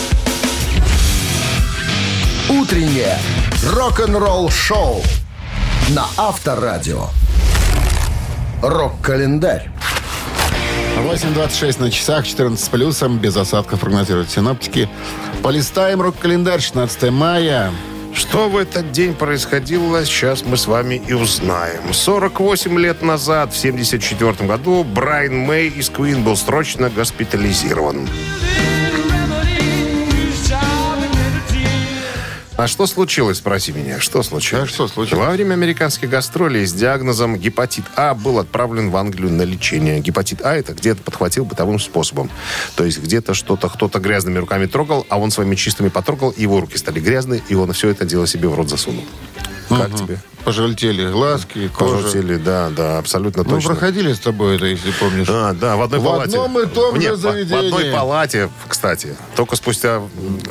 Утреннее 2.66 3.16
рок-н-ролл-шоу 3.74 5.00
на 5.90 6.04
Авторадио. 6.16 7.10
Рок-календарь. 8.60 9.70
8.26 10.96 11.80
на 11.80 11.92
часах, 11.92 12.26
14 12.26 12.64
с 12.64 12.68
плюсом, 12.68 13.18
без 13.18 13.36
осадков 13.36 13.78
прогнозируют 13.78 14.30
синоптики. 14.30 14.88
Полистаем 15.44 16.02
рок-календарь, 16.02 16.60
16 16.60 17.10
мая. 17.12 17.70
Что 18.12 18.48
в 18.48 18.56
этот 18.56 18.90
день 18.90 19.14
происходило, 19.14 20.04
сейчас 20.04 20.44
мы 20.44 20.56
с 20.56 20.66
вами 20.66 21.00
и 21.06 21.12
узнаем. 21.12 21.92
48 21.92 22.80
лет 22.80 23.00
назад, 23.00 23.52
в 23.52 23.56
74 23.56 24.32
году, 24.40 24.82
Брайан 24.82 25.38
Мэй 25.38 25.68
из 25.68 25.88
Queen 25.88 26.24
был 26.24 26.36
срочно 26.36 26.90
госпитализирован. 26.90 28.08
А 32.56 32.66
что 32.68 32.86
случилось, 32.86 33.36
спроси 33.36 33.72
меня? 33.72 34.00
Что 34.00 34.22
случилось? 34.22 34.64
А 34.64 34.66
что 34.66 34.88
случилось? 34.88 35.26
Во 35.26 35.30
время 35.30 35.52
американских 35.52 36.08
гастролей 36.08 36.66
с 36.66 36.72
диагнозом 36.72 37.36
гепатит 37.36 37.84
А 37.96 38.14
был 38.14 38.38
отправлен 38.38 38.90
в 38.90 38.96
Англию 38.96 39.30
на 39.30 39.42
лечение. 39.42 40.00
Гепатит 40.00 40.40
А 40.42 40.54
это 40.54 40.72
где-то 40.72 41.02
подхватил 41.02 41.44
бытовым 41.44 41.78
способом. 41.78 42.30
То 42.74 42.84
есть 42.84 42.98
где-то 42.98 43.34
что-то 43.34 43.68
кто-то 43.68 43.98
грязными 43.98 44.38
руками 44.38 44.64
трогал, 44.64 45.06
а 45.10 45.18
он 45.18 45.30
своими 45.30 45.54
чистыми 45.54 45.90
потрогал, 45.90 46.32
его 46.34 46.58
руки 46.60 46.78
стали 46.78 46.98
грязные, 46.98 47.42
и 47.50 47.54
он 47.54 47.72
все 47.74 47.90
это 47.90 48.06
дело 48.06 48.26
себе 48.26 48.48
в 48.48 48.54
рот 48.54 48.70
засунул. 48.70 49.04
Как 49.68 49.94
тебе? 49.94 50.18
Пожелтели 50.44 51.10
глазки, 51.10 51.66
кожа. 51.68 51.96
Пожелтели, 51.96 52.36
да, 52.36 52.68
да, 52.70 52.98
абсолютно 52.98 53.42
Мы 53.42 53.50
точно. 53.50 53.70
проходили 53.70 54.12
с 54.12 54.20
тобой 54.20 54.54
это, 54.56 54.66
если 54.66 54.92
помнишь. 54.92 55.26
А, 55.28 55.52
да, 55.54 55.74
в 55.76 55.82
одной 55.82 55.98
В 55.98 56.04
палате. 56.04 56.38
одном 56.38 56.60
и 56.60 56.66
том 56.66 56.94
же 56.94 57.00
Нет, 57.00 57.14
в- 57.14 57.16
в 57.16 57.20
заведении. 57.20 57.66
одной 57.66 57.84
палате, 57.92 58.48
кстати. 58.68 59.16
Только 59.34 59.56
спустя 59.56 60.02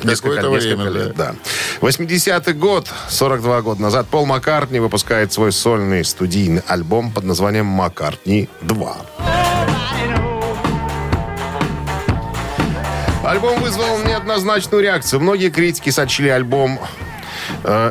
несколько, 0.03 0.41
несколько 0.41 0.49
время, 0.49 0.89
лет. 0.89 1.15
Да. 1.15 1.35
80-й 1.79 2.53
год, 2.53 2.89
42 3.09 3.61
года 3.61 3.81
назад, 3.81 4.07
Пол 4.07 4.25
Маккартни 4.25 4.79
выпускает 4.79 5.31
свой 5.31 5.53
сольный 5.53 6.03
студийный 6.03 6.61
альбом 6.67 7.11
под 7.13 7.23
названием 7.23 7.65
«Маккартни 7.67 8.49
2». 8.63 8.95
Альбом 13.23 13.59
вызвал 13.59 13.97
неоднозначную 14.05 14.83
реакцию. 14.83 15.19
Многие 15.19 15.49
критики 15.49 15.89
сочли 15.89 16.29
альбом 16.29 16.79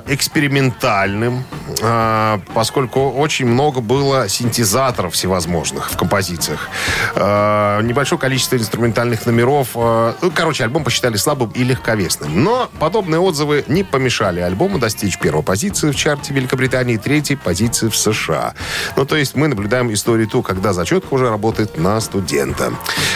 экспериментальным, 0.06 1.44
э, 1.80 2.38
поскольку 2.54 3.10
очень 3.10 3.46
много 3.46 3.80
было 3.80 4.28
синтезаторов 4.28 5.14
всевозможных 5.14 5.90
в 5.90 5.96
композициях. 5.96 6.68
Э, 7.14 7.80
небольшое 7.82 8.20
количество 8.20 8.56
инструментальных 8.56 9.26
номеров. 9.26 9.70
э, 9.74 10.14
ну, 10.20 10.30
короче, 10.34 10.64
альбом 10.64 10.84
посчитали 10.84 11.16
слабым 11.16 11.50
и 11.50 11.64
легковесным. 11.64 12.42
Но 12.42 12.68
подобные 12.78 13.20
отзывы 13.20 13.64
не 13.68 13.84
помешали 13.84 14.40
альбому 14.40 14.78
достичь 14.78 15.18
первой 15.18 15.42
позиции 15.42 15.90
в 15.90 15.96
чарте 15.96 16.34
Великобритании 16.34 16.94
и 16.94 16.98
третьей 16.98 17.36
позиции 17.36 17.88
в 17.88 17.96
США. 17.96 18.54
Ну, 18.96 19.04
то 19.04 19.16
есть 19.16 19.34
мы 19.36 19.48
наблюдаем 19.48 19.92
историю 19.92 20.28
ту, 20.28 20.42
когда 20.42 20.72
зачетка 20.72 21.14
уже 21.14 21.28
работает 21.28 21.78
на 21.78 22.00
студента. 22.00 22.72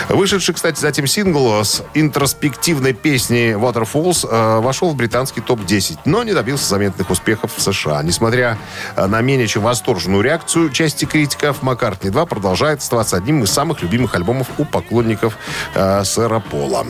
Вышедший, 0.08 0.54
кстати, 0.54 0.80
затем 0.80 1.06
сингл 1.06 1.64
с 1.64 1.82
интроспективной 1.94 2.92
песней 2.92 3.52
Waterfalls 3.52 4.26
э, 4.28 4.60
вошел 4.60 4.90
в 4.90 4.96
британский 4.96 5.40
топ-10, 5.40 5.98
но 6.04 6.22
не 6.28 6.34
добился 6.34 6.68
заметных 6.68 7.10
успехов 7.10 7.52
в 7.56 7.60
США. 7.60 8.02
Несмотря 8.02 8.58
э, 8.96 9.06
на 9.06 9.20
менее 9.22 9.46
чем 9.46 9.62
восторженную 9.62 10.22
реакцию 10.22 10.70
части 10.70 11.06
критиков, 11.06 11.62
«Маккартни 11.62 12.10
2» 12.10 12.26
продолжает 12.26 12.80
оставаться 12.80 13.16
одним 13.16 13.42
из 13.42 13.50
самых 13.50 13.82
любимых 13.82 14.14
альбомов 14.14 14.48
у 14.58 14.64
поклонников 14.64 15.36
э, 15.74 16.04
сэра 16.04 16.40
Пола. 16.40 16.86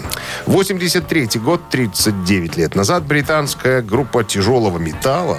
83 0.46 1.28
год, 1.36 1.62
39 1.70 2.56
лет 2.56 2.74
назад, 2.74 3.04
британская 3.04 3.80
группа 3.80 4.24
тяжелого 4.24 4.78
металла 4.78 5.38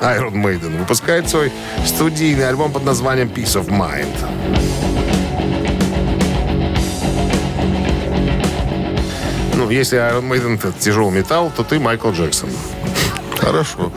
Iron 0.00 0.34
Maiden 0.34 0.78
выпускает 0.78 1.28
свой 1.28 1.52
студийный 1.86 2.48
альбом 2.48 2.72
под 2.72 2.84
названием 2.84 3.28
Peace 3.28 3.60
of 3.60 3.68
Mind. 3.68 4.08
Ну, 9.56 9.70
если 9.70 9.98
Iron 9.98 10.28
Maiden 10.28 10.56
это 10.56 10.72
тяжелый 10.78 11.12
металл, 11.12 11.52
то 11.56 11.62
ты 11.62 11.78
Майкл 11.78 12.10
Джексон. 12.10 12.50
Хорошо. 13.44 13.92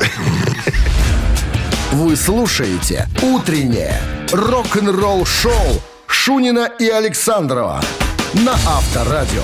Вы 1.94 2.18
слушаете 2.18 3.08
«Утреннее 3.22 3.98
рок-н-ролл-шоу» 4.34 5.82
Шунина 6.06 6.70
и 6.78 6.90
Александрова 6.90 7.82
на 8.34 8.52
Авторадио. 8.52 9.44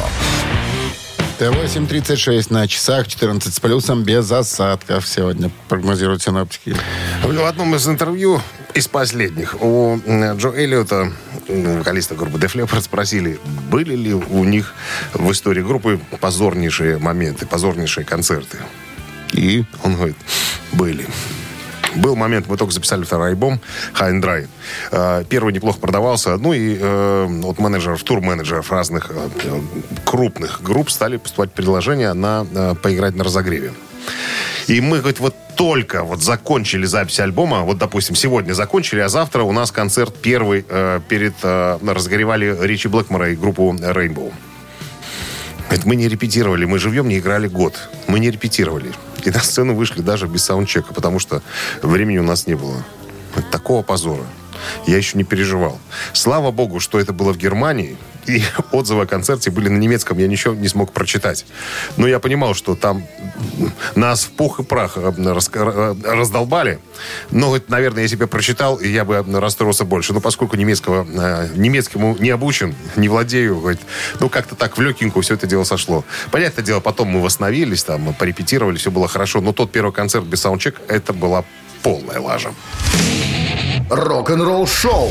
Т-8.36 1.39 2.52
на 2.52 2.68
часах, 2.68 3.08
14 3.08 3.54
с 3.54 3.60
плюсом, 3.62 4.04
без 4.04 4.30
осадков 4.30 5.08
сегодня, 5.08 5.50
прогнозируют 5.70 6.22
синоптики. 6.22 6.76
В 7.24 7.46
одном 7.46 7.74
из 7.74 7.88
интервью 7.88 8.42
из 8.74 8.89
последних 8.89 9.56
у 9.62 10.02
Джо 10.06 10.50
Эллиота, 10.50 11.13
вокалиста 11.48 12.16
группы 12.16 12.38
Def 12.39 12.56
Leppard, 12.56 12.82
спросили, 12.82 13.39
были 13.72 13.96
ли 13.96 14.13
у 14.13 14.44
них 14.44 14.74
в 15.13 15.32
истории 15.32 15.62
группы 15.62 15.98
позорнейшие 16.20 16.98
моменты, 16.98 17.46
позорнейшие 17.46 18.06
концерты. 18.06 18.58
И 19.34 19.65
Он 19.84 19.96
говорит, 19.96 20.15
были. 20.72 21.06
Был 21.96 22.15
момент, 22.15 22.48
мы 22.48 22.58
только 22.58 22.74
записали 22.74 23.04
второй 23.04 23.30
альбом 23.30 23.60
High 23.93 24.13
and 24.13 24.22
Dry. 24.22 24.48
Э, 24.91 25.24
Первый 25.30 25.54
неплохо 25.54 25.80
продавался. 25.80 26.38
Ну 26.38 26.54
и 26.54 26.78
э, 26.80 27.41
от 27.43 27.60
менеджеров, 27.60 28.04
тур-менеджеров 28.04 28.72
разных 28.72 29.12
э, 29.12 29.62
крупных 30.04 30.63
групп 30.63 30.89
стали 30.89 31.17
поступать 31.17 31.52
предложения 31.52 32.13
на 32.13 32.46
поиграть 32.82 33.15
на 33.15 33.24
разогреве. 33.24 33.74
И 34.67 34.82
мы, 34.82 35.00
говорит, 35.00 35.19
вот 35.19 35.36
только 35.56 36.04
вот 36.04 36.22
закончили 36.22 36.86
запись 36.86 37.19
альбома, 37.19 37.62
вот, 37.62 37.78
допустим, 37.78 38.15
сегодня 38.15 38.54
закончили, 38.54 39.00
а 39.02 39.10
завтра 39.10 39.43
у 39.43 39.52
нас 39.52 39.72
концерт 39.72 40.15
первый 40.22 40.65
э, 40.67 41.00
перед... 41.08 41.34
э, 41.43 41.78
разогревали 41.86 42.58
Ричи 42.62 42.88
Блэкмора 42.88 43.32
и 43.32 43.36
группу 43.36 43.74
Rainbow. 43.74 44.32
Говорит, 45.74 45.88
мы 45.88 45.96
не 45.96 46.08
репетировали, 46.08 46.66
мы 46.66 46.78
живьем 46.78 47.08
не 47.08 47.18
играли 47.18 47.48
год. 47.48 47.90
Мы 48.06 48.20
не 48.20 48.30
репетировали. 48.30 48.92
И 49.26 49.32
на 49.32 49.40
сцену 49.40 49.74
вышли 49.74 50.02
даже 50.02 50.28
без 50.28 50.44
саундчека, 50.44 50.94
потому 50.94 51.18
что 51.18 51.42
времени 51.82 52.20
у 52.20 52.24
нас 52.24 52.46
не 52.46 52.54
было. 52.54 52.84
Такого 53.52 53.82
позора. 53.82 54.24
Я 54.86 54.98
еще 54.98 55.18
не 55.18 55.24
переживал. 55.24 55.80
Слава 56.14 56.52
богу, 56.52 56.80
что 56.80 57.00
это 57.00 57.12
было 57.12 57.34
в 57.34 57.38
Германии, 57.38 57.98
и 58.28 58.44
отзывы 58.72 59.04
о 59.04 59.06
концерте 59.06 59.52
были 59.52 59.70
на 59.70 59.78
немецком, 59.78 60.18
я 60.18 60.28
ничего 60.28 60.54
не 60.54 60.68
смог 60.68 60.92
прочитать. 60.92 61.46
Но 61.98 62.08
я 62.08 62.20
понимал, 62.20 62.54
что 62.54 62.76
там 62.76 63.04
нас 63.96 64.24
в 64.24 64.32
пух 64.32 64.60
и 64.60 64.64
прах 64.64 64.94
э, 64.96 65.12
э, 65.18 65.96
раздолбали. 66.04 66.80
Но, 67.32 67.56
наверное, 67.68 68.04
если 68.04 68.16
бы 68.16 68.24
я 68.24 68.28
прочитал, 68.28 68.80
я 68.80 69.06
бы 69.06 69.24
расстроился 69.40 69.86
больше. 69.86 70.14
Но 70.14 70.22
поскольку 70.22 70.56
немецкого, 70.56 71.06
э, 71.10 71.50
немецкому 71.56 72.16
не 72.20 72.30
обучен, 72.30 72.76
не 72.96 73.10
владею, 73.10 73.60
говорит, 73.60 73.82
ну, 74.20 74.30
как-то 74.30 74.56
так 74.56 74.78
в 74.78 74.82
легкенькую 74.82 75.24
все 75.24 75.36
это 75.36 75.48
дело 75.48 75.64
сошло. 75.64 76.04
Понятное 76.32 76.64
дело, 76.64 76.80
потом 76.80 77.10
мы 77.10 77.22
восстановились, 77.22 77.84
там, 77.84 78.14
порепетировали, 78.14 78.78
все 78.78 78.92
было 78.92 79.08
хорошо. 79.08 79.42
Но 79.42 79.54
тот 79.54 79.72
первый 79.72 79.94
концерт 79.94 80.26
без 80.26 80.42
саундчек, 80.42 80.80
это 80.88 81.14
была 81.14 81.44
полная 81.82 82.20
лажа. 82.20 82.52
Рок-н-ролл 83.90 84.66
шоу 84.66 85.10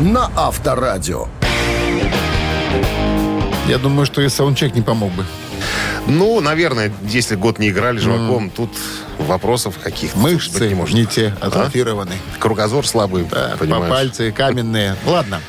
на 0.00 0.30
Авторадио. 0.36 1.28
Я 3.68 3.78
думаю, 3.78 4.06
что 4.06 4.20
и 4.22 4.28
саундчек 4.28 4.74
не 4.74 4.82
помог 4.82 5.12
бы. 5.12 5.24
Ну, 6.08 6.40
наверное, 6.40 6.92
если 7.06 7.36
год 7.36 7.60
не 7.60 7.68
играли 7.68 7.98
живаком, 7.98 8.50
тут 8.50 8.70
вопросов 9.18 9.76
каких-то 9.80 10.18
Мышцы 10.18 10.66
не 10.66 10.74
может. 10.74 10.96
не 10.96 11.06
те, 11.06 11.32
атрофированы. 11.40 12.14
Кругозор 12.40 12.84
слабый, 12.84 13.24
Да, 13.30 13.54
понимаешь. 13.56 13.88
пальцы 13.88 14.32
каменные. 14.32 14.96
Ладно. 15.06 15.40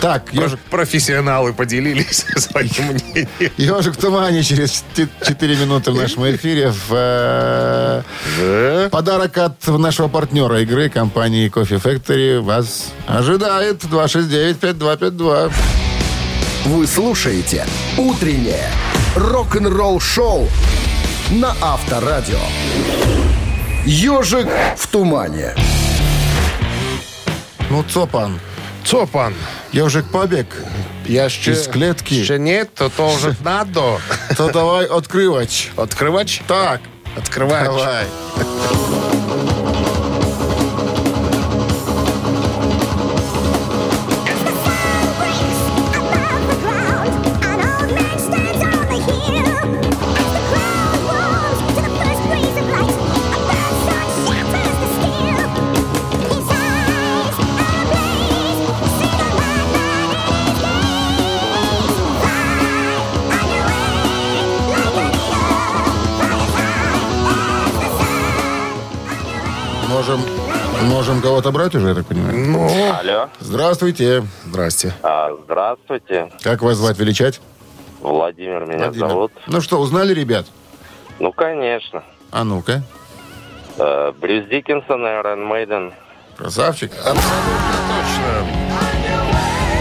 Так, 0.00 0.32
ежик, 0.32 0.58
Профессионалы 0.68 1.52
поделились 1.52 2.26
своим 2.36 2.70
мнением. 2.92 3.28
ежик 3.56 3.94
в 3.94 3.98
тумане 3.98 4.42
через 4.42 4.82
4 5.24 5.56
минуты 5.56 5.92
в 5.92 5.94
нашем 5.94 6.28
эфире. 6.32 6.72
В, 6.72 6.90
э, 6.90 8.02
Да. 8.40 8.88
Подарок 8.90 9.38
от 9.38 9.64
нашего 9.68 10.08
партнера 10.08 10.60
игры 10.62 10.88
компании 10.90 11.48
Coffee 11.48 11.80
Factory 11.80 12.40
вас 12.40 12.88
ожидает 13.06 13.84
269-5252. 13.84 15.52
Вы 16.66 16.86
слушаете 16.86 17.66
«Утреннее 17.96 18.68
рок-н-ролл-шоу» 19.16 20.48
на 21.30 21.54
Авторадио. 21.60 22.38
«Ежик 23.84 24.48
в 24.76 24.86
тумане». 24.88 25.54
Ну, 27.70 27.82
Цопан, 27.84 28.38
Цопан, 28.84 29.34
ежик 29.72 30.06
побег. 30.10 30.46
я 31.06 31.28
ще... 31.28 31.52
Из 31.52 31.66
клетки. 31.68 32.24
Ще 32.24 32.38
нет, 32.38 32.74
то 32.74 32.88
тоже 32.90 33.36
надо. 33.44 33.98
То 34.36 34.50
давай 34.52 34.86
открывать. 34.86 35.70
Открывач? 35.76 36.42
Так, 36.46 36.80
Открывач. 37.16 37.64
давай. 37.64 38.04
Можем 71.10 71.22
кого-то 71.22 71.50
брать 71.50 71.74
уже, 71.74 71.88
я 71.88 71.94
так 71.94 72.06
понимаю. 72.06 72.36
Ну, 72.36 72.68
Алло. 72.92 73.28
Здравствуйте. 73.40 74.24
здрасте. 74.46 74.92
А, 75.02 75.30
здравствуйте. 75.44 76.30
Как 76.42 76.62
вас 76.62 76.76
звать, 76.76 76.98
величать? 76.98 77.40
Владимир 78.00 78.64
меня 78.66 78.84
Владимир. 78.84 79.08
зовут. 79.08 79.32
Ну 79.48 79.60
что, 79.60 79.78
узнали, 79.80 80.14
ребят? 80.14 80.46
Ну, 81.18 81.32
конечно. 81.32 82.04
А 82.30 82.44
ну-ка. 82.44 82.82
Э, 83.76 84.12
Брюс 84.20 84.46
Диккенсон, 84.48 85.04
Iron 85.04 85.50
Maiden. 85.50 85.92
Красавчик. 86.36 86.92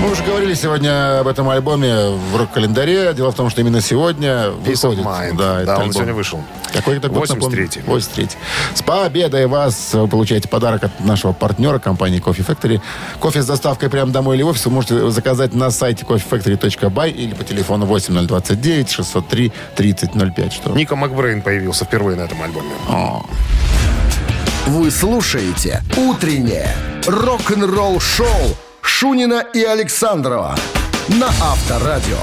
Мы 0.01 0.11
уже 0.11 0.23
говорили 0.23 0.53
сегодня 0.53 1.19
об 1.19 1.27
этом 1.27 1.49
альбоме 1.49 1.93
в 2.31 2.35
рок-календаре. 2.37 3.13
Дело 3.13 3.31
в 3.31 3.35
том, 3.35 3.49
что 3.49 3.59
именно 3.61 3.81
сегодня 3.81 4.27
Peace 4.63 4.85
of 4.85 4.89
выходит. 4.95 5.05
Mind. 5.05 5.37
Да, 5.37 5.63
Да, 5.65 5.75
он 5.75 5.79
альбом. 5.81 5.93
сегодня 5.93 6.13
вышел. 6.13 6.41
Какой-то 6.73 7.09
год, 7.09 7.29
83-й. 7.29 7.35
напомню? 7.35 7.69
83 7.85 8.29
С 8.75 8.81
победой 8.81 9.47
вас! 9.47 9.89
Вы 9.93 10.07
получаете 10.07 10.47
подарок 10.47 10.85
от 10.85 10.99
нашего 11.01 11.33
партнера 11.33 11.79
компании 11.79 12.21
Coffee 12.23 12.45
Factory. 12.45 12.79
Кофе 13.19 13.41
с 13.41 13.45
доставкой 13.45 13.89
прямо 13.89 14.11
домой 14.11 14.37
или 14.37 14.43
в 14.43 14.47
офис 14.47 14.65
вы 14.65 14.71
можете 14.71 15.09
заказать 15.11 15.53
на 15.53 15.69
сайте 15.69 16.05
coffeefactory.by 16.05 17.11
или 17.11 17.33
по 17.33 17.43
телефону 17.43 17.85
8029 17.85 18.89
603 18.89 19.51
3005. 19.75 20.53
Что? 20.53 20.69
Ника 20.71 20.95
Макбрейн 20.95 21.41
появился 21.41 21.83
впервые 21.83 22.15
на 22.17 22.21
этом 22.21 22.41
альбоме. 22.41 22.69
Вы 24.67 24.91
слушаете 24.91 25.81
«Утреннее 25.97 26.73
рок-н-ролл-шоу» 27.07 28.27
Шунина 28.81 29.45
и 29.53 29.63
Александрова 29.63 30.55
на 31.09 31.27
Авторадио. 31.27 32.17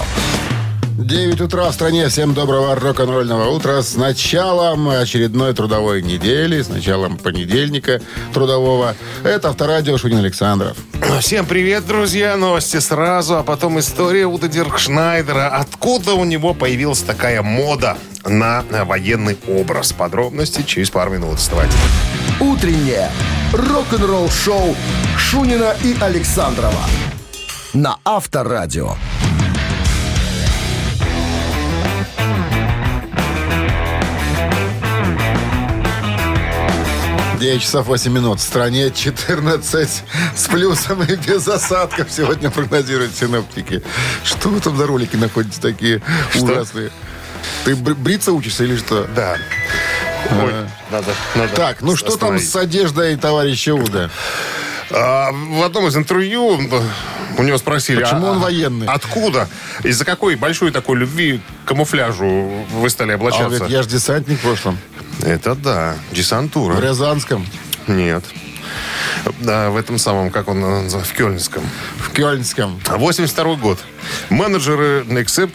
9 0.99 1.41
утра 1.43 1.71
в 1.71 1.75
стране. 1.75 2.09
Всем 2.09 2.33
доброго 2.33 2.75
рок-н-ролльного 2.75 3.51
утра. 3.51 3.83
С 3.83 3.97
началом 3.97 4.89
очередной 4.89 5.53
трудовой 5.55 6.03
недели, 6.03 6.63
с 6.63 6.69
началом 6.69 7.19
понедельника 7.19 8.01
трудового. 8.33 8.95
Это 9.23 9.51
Авторадио 9.51 9.99
Шунин 9.99 10.19
Александров. 10.19 10.77
Всем 11.21 11.45
привет, 11.45 11.87
друзья. 11.87 12.37
Новости 12.37 12.79
сразу, 12.79 13.37
а 13.37 13.43
потом 13.43 13.79
история 13.79 14.27
Уда 14.27 14.49
Диркшнайдера. 14.49 15.49
Откуда 15.49 16.15
у 16.15 16.25
него 16.25 16.55
появилась 16.55 17.03
такая 17.03 17.43
мода 17.43 17.99
на 18.25 18.65
военный 18.85 19.37
образ? 19.47 19.93
Подробности 19.93 20.63
через 20.63 20.91
пару 20.91 21.11
минут. 21.11 21.39
Вставайте. 21.39 21.75
«Утреннее 22.41 23.11
рок-н-ролл-шоу» 23.53 24.77
Шунина 25.19 25.75
и 25.83 25.97
Александрова 26.01 26.85
на 27.73 27.99
Авторадио. 28.05 28.95
9 37.39 37.61
часов 37.61 37.87
8 37.87 38.11
минут. 38.13 38.41
В 38.41 38.43
стране 38.43 38.91
14 38.91 40.03
с 40.35 40.47
плюсом 40.49 41.03
и 41.03 41.17
без 41.17 41.47
осадков 41.47 42.09
сегодня 42.11 42.51
прогнозируют 42.51 43.15
синоптики. 43.15 43.83
Что 44.25 44.49
вы 44.49 44.61
там 44.61 44.77
за 44.77 44.87
ролики 44.87 45.17
находите 45.17 45.61
такие 45.61 46.01
ужасные? 46.41 46.91
Ты 47.65 47.77
бр- 47.77 47.95
бриться 47.95 48.33
учишься 48.33 48.65
или 48.65 48.77
что? 48.77 49.07
Да. 49.15 49.37
Ой, 50.31 50.53
надо, 50.91 51.15
надо 51.35 51.55
Так, 51.55 51.83
ну 51.83 51.97
что 51.97 52.17
там 52.17 52.39
с 52.39 52.55
одеждой 52.57 53.17
товарища 53.17 53.75
Уда? 53.75 54.11
А, 54.91 55.31
в 55.33 55.63
одном 55.63 55.87
из 55.89 55.97
интервью 55.97 56.61
у 57.39 57.43
него 57.43 57.59
спросили... 57.59 58.03
Почему 58.03 58.29
а- 58.29 58.31
он 58.33 58.39
военный? 58.39 58.87
Откуда? 58.87 59.49
Из-за 59.83 60.05
какой 60.05 60.37
большой 60.37 60.71
такой 60.71 60.99
любви 60.99 61.41
к 61.65 61.69
камуфляжу 61.69 62.65
вы 62.71 62.91
стали 62.91 63.13
А 63.13 63.15
он 63.15 63.21
облачаться? 63.21 63.59
говорит, 63.59 63.69
я 63.69 63.83
же 63.83 63.89
десантник 63.89 64.39
в 64.39 64.43
прошлом. 64.43 64.79
Это 65.23 65.55
да, 65.55 65.97
десантура. 66.13 66.75
В 66.75 66.81
Рязанском, 66.81 67.47
Нет. 67.87 68.25
Да, 69.41 69.71
в 69.71 69.77
этом 69.77 69.99
самом, 69.99 70.31
как 70.31 70.49
он 70.49 70.61
называется, 70.61 71.13
в 71.13 71.17
Кёльнском. 71.17 71.63
в 71.99 72.11
Кёльнском. 72.13 72.81
82 72.89 73.57
год. 73.57 73.79
Менеджеры 74.31 75.05
Accept 75.09 75.55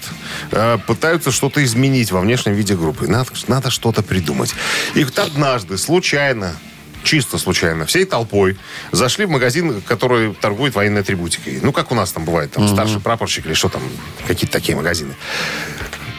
э, 0.51 0.77
пытаются 0.85 1.31
что-то 1.31 1.63
изменить 1.63 2.11
во 2.11 2.19
внешнем 2.21 2.53
виде 2.53 2.75
группы. 2.75 3.07
Надо, 3.07 3.31
надо 3.47 3.69
что-то 3.71 4.03
придумать. 4.03 4.53
И 4.95 5.05
однажды, 5.15 5.77
случайно, 5.77 6.55
чисто 7.03 7.37
случайно, 7.37 7.85
всей 7.85 8.05
толпой 8.05 8.57
зашли 8.91 9.25
в 9.25 9.29
магазин, 9.29 9.81
который 9.81 10.33
торгует 10.33 10.75
военной 10.75 11.01
атрибутикой. 11.01 11.59
Ну, 11.61 11.71
как 11.71 11.91
у 11.91 11.95
нас 11.95 12.11
там 12.11 12.25
бывает, 12.25 12.51
там 12.51 12.67
старший 12.67 12.99
прапорщик 12.99 13.45
или 13.45 13.53
что 13.53 13.69
там, 13.69 13.81
какие-то 14.27 14.53
такие 14.53 14.75
магазины. 14.75 15.15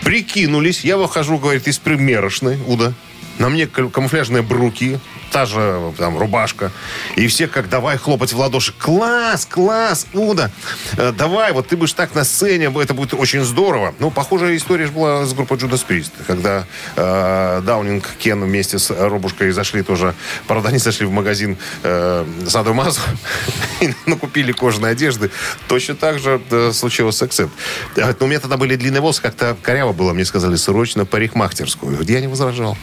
Прикинулись, 0.05 0.85
я 0.85 0.97
выхожу, 0.97 1.39
говорит, 1.39 1.69
из 1.69 1.79
примерочной, 1.79 2.59
Уда. 2.67 2.93
На 3.39 3.49
мне 3.49 3.67
кам- 3.67 3.91
камуфляжные 3.91 4.43
бруки, 4.43 4.99
та 5.33 5.47
же 5.47 5.93
там 5.99 6.19
рубашка. 6.19 6.71
И 7.17 7.27
все 7.27 7.49
как 7.49 7.69
давай 7.69 7.97
хлопать 7.97 8.33
в 8.33 8.39
ладоши. 8.39 8.73
Класс, 8.79 9.47
класс, 9.47 10.07
Уда. 10.13 10.51
э, 10.97 11.13
давай, 11.13 11.53
вот 11.53 11.69
ты 11.69 11.77
будешь 11.77 11.95
так 11.95 12.15
на 12.15 12.25
сцене, 12.25 12.73
это 12.81 12.95
будет 12.95 13.15
очень 13.15 13.43
здорово. 13.43 13.95
Ну, 13.99 14.11
похожая 14.11 14.57
история 14.57 14.87
же 14.87 14.93
была 14.93 15.25
с 15.25 15.33
группой 15.33 15.57
Judas 15.57 15.85
Priest. 15.87 16.11
Когда 16.27 16.67
э, 16.97 17.63
Даунинг, 17.65 18.07
Кен 18.19 18.45
вместе 18.45 18.79
с 18.79 18.91
Робушкой 18.91 19.51
зашли 19.53 19.83
тоже, 19.83 20.15
правда, 20.47 20.69
они 20.69 20.79
зашли 20.79 21.07
в 21.07 21.11
магазин 21.11 21.57
э, 21.83 22.27
Саду 22.47 22.75
Мазу 22.75 23.01
и 23.81 23.95
накупили 24.07 24.53
кожаной 24.53 24.93
одежды. 24.93 25.31
Точно 25.67 25.95
так 25.95 26.19
же 26.19 26.41
э, 26.51 26.73
случилось 26.73 27.17
с 27.17 27.23
Accept. 27.23 27.51
Говорит, 27.97 28.21
Ну, 28.21 28.27
у 28.27 28.29
меня 28.29 28.41
тогда 28.41 28.59
были 28.59 28.77
длинные 28.77 29.01
волосы, 29.01 29.23
как-то 29.23 29.57
коряво 29.63 29.93
было. 29.93 30.13
Мне 30.13 30.27
сказали, 30.27 30.57
срочно 30.57 31.07
парикмахтерскую. 31.07 32.03
Я 32.03 32.21
не 32.21 32.29
возражал. 32.29 32.77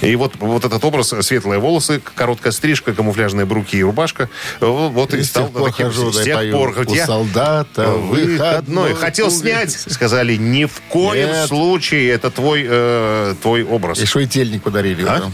И 0.00 0.14
вот, 0.16 0.34
вот 0.38 0.64
этот 0.64 0.84
образ, 0.84 1.14
светлые 1.22 1.58
волосы, 1.58 1.77
волосы, 1.78 2.00
короткая 2.14 2.52
стрижка, 2.52 2.92
камуфляжные 2.92 3.46
бруки 3.46 3.76
и 3.76 3.82
рубашка. 3.82 4.28
Вот, 4.60 4.90
вот 4.90 5.14
и 5.14 5.18
И 5.18 5.22
стал 5.22 5.44
тех 5.44 5.52
пор 5.52 5.70
таким- 5.70 5.86
хожу, 5.86 6.12
с 6.12 6.22
тех 6.22 6.34
пою. 6.34 6.52
пор, 6.56 6.74
хоть 6.74 6.90
я 6.92 7.06
солдата 7.06 7.88
выходной. 7.90 8.94
Хотел 8.94 9.30
снять, 9.30 9.70
сказали, 9.70 10.36
ни 10.36 10.64
в 10.64 10.80
коем 10.88 11.28
Нет. 11.28 11.48
случае 11.48 12.10
это 12.10 12.30
твой, 12.30 12.66
э, 12.68 13.34
твой 13.40 13.62
образ. 13.64 14.00
И 14.00 14.06
шойтельник 14.06 14.62
подарили. 14.62 15.04
А? 15.06 15.30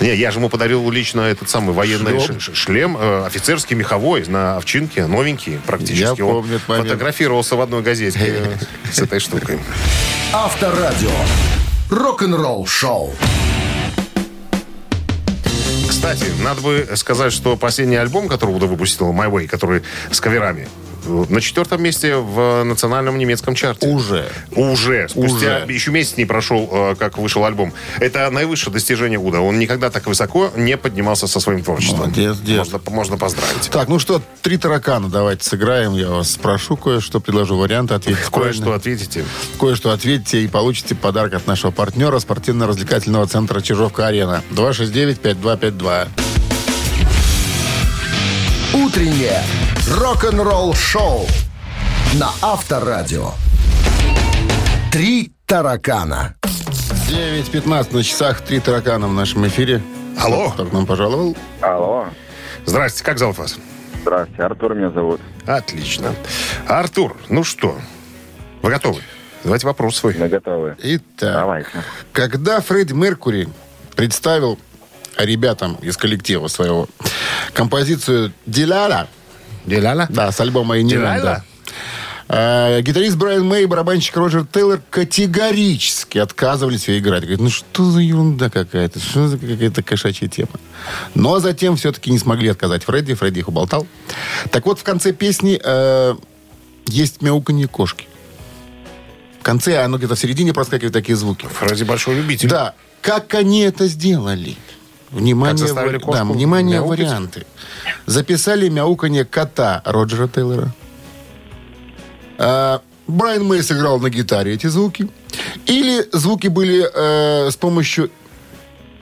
Не, 0.00 0.14
я 0.14 0.30
же 0.30 0.38
ему 0.38 0.48
подарил 0.48 0.88
лично 0.90 1.22
этот 1.22 1.50
самый 1.50 1.74
военный 1.74 2.20
Шлем. 2.20 2.40
ш- 2.40 2.54
шлем, 2.54 2.96
э, 3.00 3.24
офицерский, 3.26 3.74
меховой, 3.74 4.24
на 4.28 4.56
овчинке, 4.58 5.06
новенький 5.06 5.58
практически. 5.66 6.18
Я 6.20 6.26
Он 6.26 6.34
помню 6.42 6.56
этот 6.56 6.68
момент. 6.68 6.86
фотографировался 6.88 7.56
в 7.56 7.60
одной 7.60 7.82
газете 7.82 8.18
э, 8.22 8.56
с 8.92 9.00
этой 9.00 9.18
штукой. 9.18 9.58
Авторадио. 10.32 11.10
Рок-н-ролл 11.90 12.66
шоу. 12.66 13.14
Кстати, 16.02 16.32
надо 16.42 16.60
бы 16.62 16.88
сказать, 16.96 17.32
что 17.32 17.56
последний 17.56 17.94
альбом, 17.94 18.26
который 18.26 18.52
выпустил, 18.66 19.12
My 19.12 19.30
Way, 19.30 19.46
который 19.46 19.84
с 20.10 20.20
каверами, 20.20 20.66
на 21.06 21.40
четвертом 21.40 21.82
месте 21.82 22.16
в 22.16 22.64
национальном 22.64 23.18
немецком 23.18 23.54
чарте. 23.54 23.88
Уже. 23.88 24.28
Уже. 24.54 25.08
Спустя 25.08 25.62
Уже. 25.64 25.72
еще 25.72 25.90
месяц 25.90 26.16
не 26.16 26.24
прошел, 26.24 26.68
э, 26.70 26.94
как 26.98 27.18
вышел 27.18 27.44
альбом. 27.44 27.72
Это 28.00 28.30
наивысшее 28.30 28.72
достижение 28.72 29.18
Уда. 29.18 29.40
Он 29.40 29.58
никогда 29.58 29.90
так 29.90 30.06
высоко 30.06 30.50
не 30.56 30.76
поднимался 30.76 31.26
со 31.26 31.40
своим 31.40 31.62
творчеством. 31.62 32.00
Молодец, 32.00 32.38
дед. 32.38 32.58
Можно, 32.58 32.80
можно 32.90 33.16
поздравить. 33.16 33.70
Так, 33.70 33.88
ну 33.88 33.98
что, 33.98 34.22
три 34.42 34.56
таракана 34.56 35.08
давайте 35.08 35.44
сыграем. 35.44 35.94
Я 35.94 36.08
вас 36.10 36.32
спрошу 36.32 36.76
кое-что, 36.76 37.20
предложу 37.20 37.56
варианты, 37.56 37.94
ответить 37.94 38.22
Кое-что 38.30 38.72
ответите. 38.72 39.24
Кое-что 39.58 39.90
ответьте 39.90 40.42
и 40.42 40.48
получите 40.48 40.94
подарок 40.94 41.34
от 41.34 41.46
нашего 41.46 41.70
партнера 41.70 42.18
спортивно-развлекательного 42.18 43.26
центра 43.26 43.60
Чижовка-Арена. 43.60 44.42
269-5252. 44.50 46.08
Утреннее 48.74 49.42
рок-н-ролл 49.86 50.72
шоу 50.72 51.26
на 52.14 52.30
Авторадио. 52.40 53.32
Три 54.90 55.32
таракана. 55.44 56.34
9.15 57.10 57.94
на 57.94 58.02
часах. 58.02 58.40
Три 58.40 58.60
таракана 58.60 59.08
в 59.08 59.12
нашем 59.12 59.46
эфире. 59.46 59.82
Алло. 60.18 60.50
Кто 60.50 60.64
к 60.64 60.72
нам 60.72 60.86
пожаловал? 60.86 61.36
Алло. 61.60 62.06
Здрасте, 62.64 63.04
как 63.04 63.18
зовут 63.18 63.36
вас? 63.36 63.58
Здравствуйте, 64.00 64.42
Артур 64.42 64.74
меня 64.74 64.90
зовут. 64.90 65.20
Отлично. 65.46 66.14
Артур, 66.66 67.14
ну 67.28 67.44
что, 67.44 67.76
вы 68.62 68.70
готовы? 68.70 69.02
Давайте 69.44 69.66
вопрос 69.66 69.96
свой. 69.96 70.14
Мы 70.18 70.28
готовы. 70.28 70.76
Итак, 70.82 71.34
Давайте. 71.34 71.68
когда 72.12 72.60
Фредди 72.62 72.94
Меркури 72.94 73.48
представил 73.96 74.58
ребятам 75.18 75.74
из 75.82 75.96
коллектива 75.98 76.48
своего 76.48 76.88
композицию 77.54 78.32
«Диляля», 78.46 79.08
Деляля? 79.66 80.06
да, 80.10 80.32
с 80.32 80.40
альбома 80.40 80.78
«Диляля»? 80.78 81.44
э, 82.28 82.80
гитарист 82.82 83.16
Брайан 83.16 83.46
Мэй 83.46 83.64
и 83.64 83.66
барабанщик 83.66 84.16
Роджер 84.16 84.46
Тейлор 84.46 84.80
категорически 84.90 86.18
отказывались 86.18 86.88
ее 86.88 86.98
играть. 86.98 87.22
Говорят, 87.22 87.40
ну 87.40 87.50
что 87.50 87.90
за 87.90 88.00
ерунда 88.00 88.50
какая-то, 88.50 88.98
что 88.98 89.28
за 89.28 89.38
какая-то 89.38 89.82
кошачья 89.82 90.28
тема. 90.28 90.52
Но 91.14 91.38
затем 91.40 91.76
все-таки 91.76 92.10
не 92.10 92.18
смогли 92.18 92.48
отказать 92.48 92.84
Фредди, 92.84 93.14
Фредди 93.14 93.40
их 93.40 93.48
уболтал. 93.48 93.86
Так 94.50 94.66
вот, 94.66 94.78
в 94.78 94.82
конце 94.82 95.12
песни 95.12 95.60
э, 95.62 96.14
есть 96.86 97.22
мяуканье 97.22 97.68
кошки. 97.68 98.06
В 99.40 99.44
конце, 99.44 99.82
оно 99.82 99.98
где-то 99.98 100.14
в 100.14 100.18
середине 100.18 100.52
проскакивают 100.52 100.94
такие 100.94 101.16
звуки. 101.16 101.46
Фредди 101.46 101.84
большой 101.84 102.16
любитель. 102.16 102.48
Да. 102.48 102.74
Как 103.00 103.34
они 103.34 103.62
это 103.62 103.88
сделали? 103.88 104.56
Внимание, 105.12 105.66
Как 105.66 106.00
кошку 106.02 106.12
да, 106.12 106.24
внимание 106.24 106.78
мяукать? 106.78 106.98
варианты. 107.00 107.46
Записали 108.06 108.68
мяуканье 108.68 109.24
кота 109.24 109.82
Роджера 109.84 110.26
Тейлора. 110.26 110.74
А, 112.38 112.80
Брайан 113.06 113.44
Мэй 113.44 113.62
сыграл 113.62 114.00
на 114.00 114.08
гитаре 114.08 114.54
эти 114.54 114.68
звуки. 114.68 115.08
Или 115.66 116.08
звуки 116.12 116.48
были 116.48 116.82
э, 116.92 117.50
с 117.50 117.56
помощью 117.56 118.10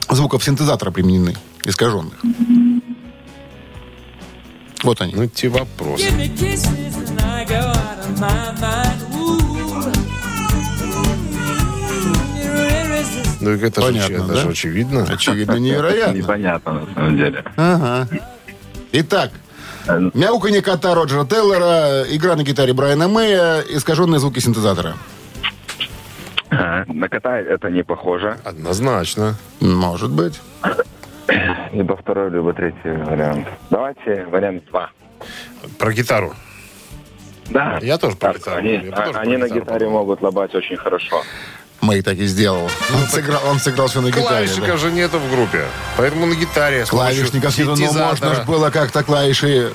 звуков 0.09 0.43
синтезатора 0.43 0.91
применены, 0.91 1.37
искаженных. 1.65 2.19
Вот 4.83 5.01
они. 5.01 5.15
Ну, 5.15 5.27
те 5.29 5.49
вопросы. 5.49 6.07
Ну, 13.41 13.51
это, 13.51 13.81
Понятно, 13.81 14.07
же, 14.07 14.15
это 14.23 14.27
да? 14.27 14.35
же 14.37 14.49
очевидно. 14.51 15.07
Очевидно, 15.11 15.57
невероятно. 15.57 16.17
Непонятно, 16.19 16.73
на 16.73 16.95
самом 16.95 17.17
деле. 17.17 17.45
Ага. 17.57 18.09
Итак, 18.93 19.31
мяуканье 20.15 20.61
кота 20.63 20.95
Роджера 20.95 21.25
Тейлора, 21.25 22.03
игра 22.11 22.37
на 22.37 22.43
гитаре 22.43 22.73
Брайана 22.75 23.09
Мэя, 23.09 23.61
искаженные 23.61 24.19
звуки 24.21 24.41
синтезатора. 24.41 24.95
А, 26.51 26.85
На 26.87 27.09
кота 27.09 27.39
это 27.39 27.71
не 27.71 27.83
похоже. 27.85 28.37
Однозначно. 28.45 29.37
Может 29.61 30.11
быть. 30.11 30.41
Либо 31.73 31.97
второй, 31.97 32.31
либо 32.31 32.53
третий 32.53 32.79
вариант. 32.91 33.47
Давайте 33.71 34.27
вариант 34.27 34.65
два. 34.67 34.91
Про 35.79 35.93
гитару. 35.93 36.35
Да. 37.51 37.79
Я 37.83 37.99
тоже 37.99 38.17
про 38.17 38.33
гитару. 38.35 38.57
Они, 38.59 38.73
Я 38.73 38.81
тоже 38.81 38.93
а- 39.11 39.13
про 39.13 39.21
они 39.21 39.37
на 39.37 39.45
гитару 39.47 39.61
гитаре 39.65 39.89
могут 39.89 40.21
лобать 40.23 40.55
очень 40.55 40.77
хорошо. 40.77 41.23
Мэй 41.91 42.03
так 42.03 42.19
и 42.19 42.27
сделал. 42.27 42.71
Он 42.95 43.09
сыграл, 43.09 43.41
он 43.49 43.59
сыграл 43.59 43.89
все 43.89 44.01
на 44.01 44.11
гитаре. 44.11 44.29
Клавишников 44.29 44.69
да. 44.69 44.77
же 44.77 44.93
нету 44.93 45.19
в 45.19 45.29
группе. 45.29 45.65
Поэтому 45.97 46.27
на 46.27 46.35
гитаре. 46.35 46.85
Клавишников 46.85 47.59
нету, 47.59 47.75
но 47.75 47.93
можно 47.93 48.35
ж 48.37 48.45
было 48.45 48.71
как-то 48.71 49.03
клавиши, 49.03 49.73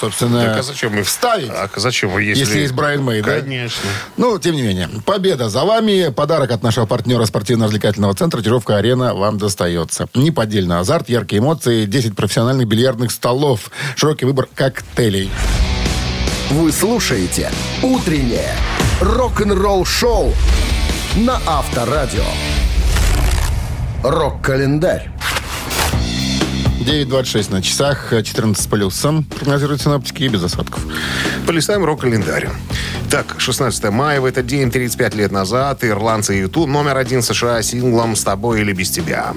собственно, 0.00 0.46
Так 0.46 0.56
а 0.56 0.62
зачем 0.62 0.98
их 0.98 1.06
вставить. 1.06 1.50
А 1.50 1.68
зачем 1.76 2.08
вы, 2.08 2.22
если... 2.22 2.40
Если 2.40 2.60
есть 2.60 2.72
Брайан 2.72 3.02
Мэй, 3.02 3.20
да? 3.20 3.40
Конечно. 3.40 3.82
Ну, 4.16 4.38
тем 4.38 4.54
не 4.54 4.62
менее, 4.62 4.88
победа 5.04 5.50
за 5.50 5.66
вами. 5.66 6.10
Подарок 6.10 6.52
от 6.52 6.62
нашего 6.62 6.86
партнера 6.86 7.26
спортивно-развлекательного 7.26 8.14
центра 8.14 8.40
«Чижовка-арена» 8.40 9.14
вам 9.14 9.36
достается. 9.36 10.08
Неподдельный 10.14 10.78
азарт, 10.78 11.10
яркие 11.10 11.40
эмоции, 11.40 11.84
10 11.84 12.16
профессиональных 12.16 12.66
бильярдных 12.66 13.12
столов, 13.12 13.70
широкий 13.94 14.24
выбор 14.24 14.48
коктейлей. 14.54 15.30
Вы 16.48 16.72
слушаете 16.72 17.50
«Утреннее 17.82 18.54
рок-н-ролл 19.02 19.84
шоу» 19.84 20.32
на 21.18 21.40
Авторадио. 21.46 22.22
Рок-календарь. 24.04 25.10
9.26 26.80 27.50
на 27.50 27.60
часах, 27.60 28.12
14 28.12 28.62
с 28.62 28.66
плюсом, 28.68 29.24
прогнозируют 29.24 29.82
синоптики 29.82 30.22
и 30.22 30.28
без 30.28 30.44
осадков. 30.44 30.86
Полистаем 31.46 31.84
рок-календарь. 31.84 32.48
Так, 33.10 33.34
16 33.38 33.90
мая, 33.90 34.20
в 34.20 34.26
этот 34.26 34.46
день, 34.46 34.70
35 34.70 35.14
лет 35.16 35.32
назад, 35.32 35.82
ирландцы 35.82 36.34
Юту 36.34 36.66
номер 36.66 36.96
один 36.96 37.22
США 37.22 37.62
синглом 37.62 38.14
«С 38.14 38.22
тобой 38.22 38.60
или 38.60 38.72
без 38.72 38.90
тебя». 38.90 39.34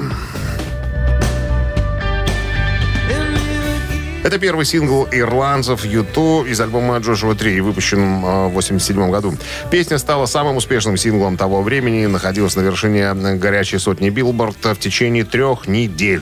Это 4.24 4.38
первый 4.38 4.66
сингл 4.66 5.08
ирландцев 5.12 5.84
Юту 5.84 6.46
из 6.46 6.62
альбома 6.62 7.00
Джошуа 7.00 7.34
3, 7.34 7.60
выпущенном 7.62 8.24
э, 8.24 8.48
в 8.50 8.52
87 8.52 9.10
году. 9.10 9.34
Песня 9.72 9.98
стала 9.98 10.28
самым 10.28 10.58
успешным 10.58 10.96
синглом 10.96 11.38
того 11.38 11.64
времени, 11.64 12.06
находилась 12.06 12.56
на 12.56 12.62
вершине 12.62 13.16
горячей 13.16 13.80
сотни 13.80 14.12
Билборд 14.12 14.64
в 14.64 14.76
течение 14.76 15.24
трех 15.24 15.68
недель. 15.68 16.22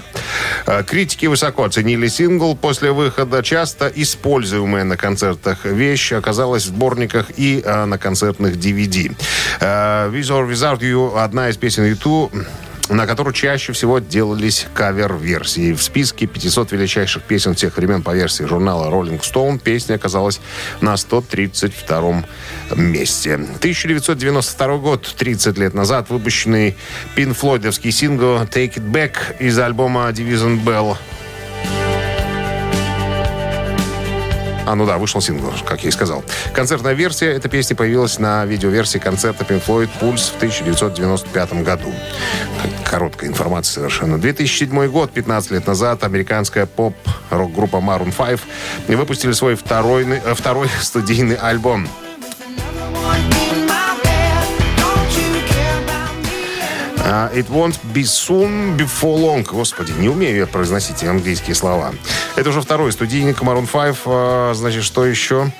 Э, 0.65 0.81
Критики 0.83 1.25
высоко 1.25 1.65
оценили 1.65 2.07
сингл. 2.07 2.55
После 2.55 2.93
выхода 2.93 3.43
часто 3.43 3.91
используемая 3.93 4.85
на 4.85 4.95
концертах 4.95 5.65
вещь 5.65 6.13
оказалась 6.13 6.63
в 6.63 6.67
сборниках 6.67 7.25
и 7.35 7.61
э, 7.65 7.83
на 7.83 7.97
концертных 7.97 8.55
DVD. 8.55 9.13
With 9.59 10.29
or 10.29 10.49
Without 10.49 11.21
одна 11.21 11.49
из 11.49 11.57
песен 11.57 11.83
U2 11.83 12.31
на 12.89 13.05
которую 13.05 13.33
чаще 13.33 13.71
всего 13.73 13.99
делались 13.99 14.67
кавер-версии. 14.73 15.73
В 15.73 15.81
списке 15.81 16.25
500 16.25 16.71
величайших 16.71 17.23
песен 17.23 17.55
всех 17.55 17.77
времен 17.77 18.01
по 18.01 18.13
версии 18.15 18.43
журнала 18.43 18.89
Rolling 18.91 19.21
Stone 19.21 19.59
песня 19.59 19.95
оказалась 19.95 20.41
на 20.81 20.97
132 20.97 22.25
месте. 22.75 23.35
1992 23.35 24.77
год, 24.77 25.15
30 25.17 25.57
лет 25.57 25.73
назад, 25.73 26.09
выпущенный 26.09 26.75
пинфлойдовский 27.15 27.91
сингл 27.91 28.37
«Take 28.43 28.75
It 28.75 28.91
Back» 28.91 29.37
из 29.39 29.57
альбома 29.59 30.09
«Division 30.09 30.63
Bell». 30.63 30.97
А, 34.69 34.75
ну 34.75 34.85
да, 34.85 34.99
вышел 34.99 35.19
сингл, 35.19 35.51
как 35.65 35.81
я 35.81 35.89
и 35.89 35.91
сказал. 35.91 36.23
Концертная 36.53 36.93
версия 36.93 37.31
этой 37.31 37.49
песни 37.49 37.73
появилась 37.73 38.19
на 38.19 38.45
видеоверсии 38.45 38.99
концерта 38.99 39.43
Pink 39.43 39.63
Floyd 39.65 39.89
«Пульс» 39.99 40.29
в 40.29 40.35
1995 40.35 41.63
году. 41.63 41.91
Короткая 42.85 43.31
информация 43.31 43.73
совершенно. 43.73 44.19
2007 44.19 44.87
год, 44.89 45.09
15 45.11 45.49
лет 45.49 45.65
назад, 45.65 46.03
американская 46.03 46.67
поп-рок-группа 46.67 47.77
Maroon 47.77 48.13
5 48.87 48.95
выпустили 48.95 49.31
свой 49.31 49.55
второй, 49.55 50.05
э, 50.05 50.35
второй 50.35 50.69
студийный 50.81 51.35
альбом. 51.35 51.87
It 57.09 57.49
won't 57.49 57.79
be 57.93 58.03
soon 58.03 58.77
before 58.77 59.19
long. 59.19 59.43
Господи, 59.43 59.91
не 59.93 60.09
умею 60.09 60.37
я 60.37 60.45
произносить 60.47 61.03
английские 61.03 61.55
слова. 61.55 61.91
Это 62.35 62.49
уже 62.49 62.61
второй 62.61 62.91
студийник 62.91 63.41
Maroon 63.41 63.67
5. 63.67 63.97
А, 64.05 64.53
Значит, 64.53 64.83
что 64.83 65.05
еще? 65.05 65.51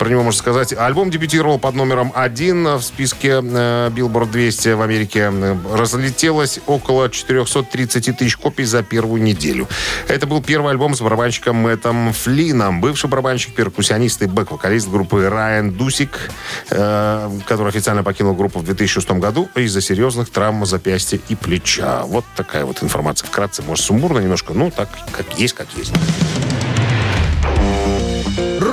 Про 0.00 0.08
него 0.08 0.22
можно 0.22 0.38
сказать. 0.38 0.72
Альбом 0.72 1.10
дебютировал 1.10 1.58
под 1.58 1.74
номером 1.74 2.10
один 2.14 2.66
в 2.66 2.80
списке 2.80 3.42
э, 3.42 3.90
Billboard 3.90 4.30
200 4.30 4.68
в 4.70 4.80
Америке. 4.80 5.30
Разлетелось 5.74 6.58
около 6.66 7.10
430 7.10 8.16
тысяч 8.16 8.38
копий 8.38 8.64
за 8.64 8.82
первую 8.82 9.22
неделю. 9.22 9.68
Это 10.08 10.26
был 10.26 10.42
первый 10.42 10.70
альбом 10.70 10.94
с 10.94 11.02
барабанщиком 11.02 11.56
Мэттом 11.56 12.14
Флином. 12.14 12.80
Бывший 12.80 13.10
барабанщик, 13.10 13.54
перкуссионист 13.54 14.22
и 14.22 14.24
бэк-вокалист 14.24 14.88
группы 14.88 15.28
Райан 15.28 15.72
Дусик, 15.72 16.30
э, 16.70 17.30
который 17.46 17.68
официально 17.68 18.02
покинул 18.02 18.34
группу 18.34 18.60
в 18.60 18.64
2006 18.64 19.10
году 19.20 19.50
из-за 19.54 19.82
серьезных 19.82 20.30
травм 20.30 20.64
запястья 20.64 21.20
и 21.28 21.34
плеча. 21.34 22.04
Вот 22.06 22.24
такая 22.36 22.64
вот 22.64 22.82
информация. 22.82 23.26
Вкратце, 23.26 23.60
может, 23.60 23.84
сумбурно 23.84 24.20
немножко, 24.20 24.54
ну, 24.54 24.70
так, 24.70 24.88
как 25.12 25.38
есть, 25.38 25.52
как 25.52 25.66
есть. 25.76 25.92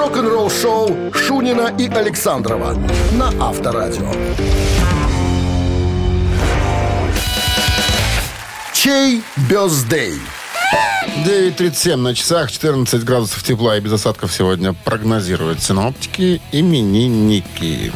Рок-н-ролл 0.07 0.49
шоу 0.49 1.11
Шунина 1.13 1.75
и 1.77 1.89
Александрова 1.89 2.77
на 3.11 3.27
Авторадио. 3.45 4.09
Чей 8.71 9.21
бездей? 9.49 10.13
9.37 11.25 11.95
на 11.97 12.15
часах, 12.15 12.49
14 12.49 13.03
градусов 13.03 13.43
тепла 13.43 13.75
и 13.75 13.81
без 13.81 13.91
осадков 13.91 14.31
сегодня 14.31 14.71
прогнозируют 14.71 15.61
синоптики 15.61 16.41
именинники. 16.53 17.91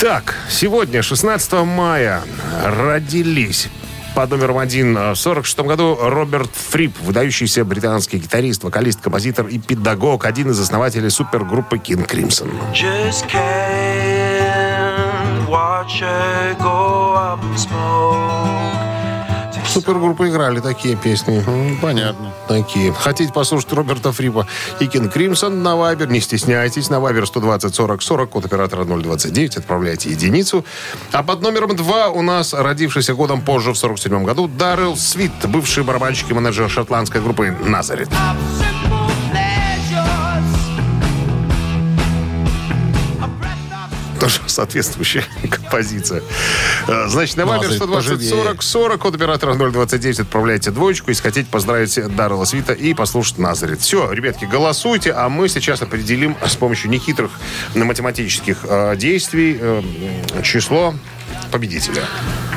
Так, 0.00 0.36
сегодня, 0.48 1.02
16 1.02 1.52
мая, 1.64 2.22
родились 2.64 3.68
под 4.14 4.30
номером 4.30 4.58
один 4.58 4.94
в 4.94 5.14
46 5.14 5.60
году 5.60 5.98
Роберт 6.00 6.50
Фрип, 6.52 6.98
выдающийся 7.00 7.64
британский 7.64 8.18
гитарист, 8.18 8.64
вокалист, 8.64 9.00
композитор 9.00 9.46
и 9.46 9.58
педагог, 9.58 10.24
один 10.24 10.50
из 10.50 10.60
основателей 10.60 11.10
супергруппы 11.10 11.76
King 11.76 12.06
Crimson. 12.06 12.50
Just 12.72 13.28
can't 13.28 13.50
watch 15.48 16.00
her 16.00 16.54
go 16.58 17.14
up 17.14 17.40
smoke. 17.56 18.39
Супергруппы 19.70 20.28
играли 20.28 20.60
такие 20.60 20.96
песни. 20.96 21.44
Понятно. 21.80 22.32
Такие. 22.48 22.92
Хотите 22.92 23.32
послушать 23.32 23.72
Роберта 23.72 24.12
Фрипа 24.12 24.46
и 24.80 24.84
King 24.84 25.12
Crimson 25.12 25.50
на 25.50 25.76
Вайбер? 25.76 26.08
Не 26.08 26.20
стесняйтесь. 26.20 26.90
На 26.90 26.98
Вайбер 26.98 27.26
120 27.26 27.74
40 27.74 28.02
40, 28.02 28.30
код 28.30 28.44
оператора 28.44 28.84
029. 28.84 29.56
Отправляйте 29.58 30.10
единицу. 30.10 30.64
А 31.12 31.22
под 31.22 31.42
номером 31.42 31.76
два 31.76 32.08
у 32.08 32.22
нас, 32.22 32.52
родившийся 32.52 33.14
годом 33.14 33.42
позже, 33.42 33.72
в 33.72 33.78
47 33.78 34.24
году, 34.24 34.48
Даррел 34.48 34.96
Свит, 34.96 35.32
бывший 35.44 35.84
барабанщик 35.84 36.30
и 36.30 36.34
менеджер 36.34 36.68
шотландской 36.68 37.20
группы 37.20 37.54
«Назарет». 37.64 38.08
Тоже 44.30 44.40
соответствующая 44.48 45.24
композиция. 45.50 46.22
Э, 46.86 47.08
Значит, 47.08 47.36
на 47.36 47.46
Вайбер 47.46 47.68
Назарет 47.68 47.82
120 47.82 48.08
поживее. 48.10 48.30
40 48.30 48.62
40, 48.62 49.00
код 49.00 49.14
оператора 49.14 49.54
029, 49.54 50.20
отправляйте 50.20 50.70
двоечку, 50.70 51.10
если 51.10 51.22
хотите 51.22 51.48
поздравить 51.50 51.98
Даррела 52.14 52.44
Свита 52.44 52.72
и 52.72 52.94
послушать 52.94 53.38
Назарет. 53.38 53.80
Все, 53.80 54.10
ребятки, 54.12 54.44
голосуйте, 54.44 55.12
а 55.12 55.28
мы 55.28 55.48
сейчас 55.48 55.82
определим 55.82 56.36
с 56.46 56.56
помощью 56.56 56.90
нехитрых 56.90 57.30
математических 57.74 58.58
э, 58.64 58.96
действий 58.96 59.58
э, 59.60 59.82
число 60.42 60.94
победителя. 61.50 62.02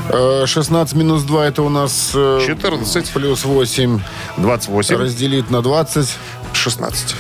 Э, 0.10 0.46
16 0.46 0.96
минус 0.96 1.24
2 1.24 1.48
это 1.48 1.64
у 1.64 1.70
нас... 1.70 2.12
э, 2.14 2.42
14. 2.46 3.10
Плюс 3.12 3.46
8 3.46 4.00
28, 4.38 4.96
разделить 4.98 5.50
на 5.50 5.62
20. 5.62 6.10
16. 6.54 7.16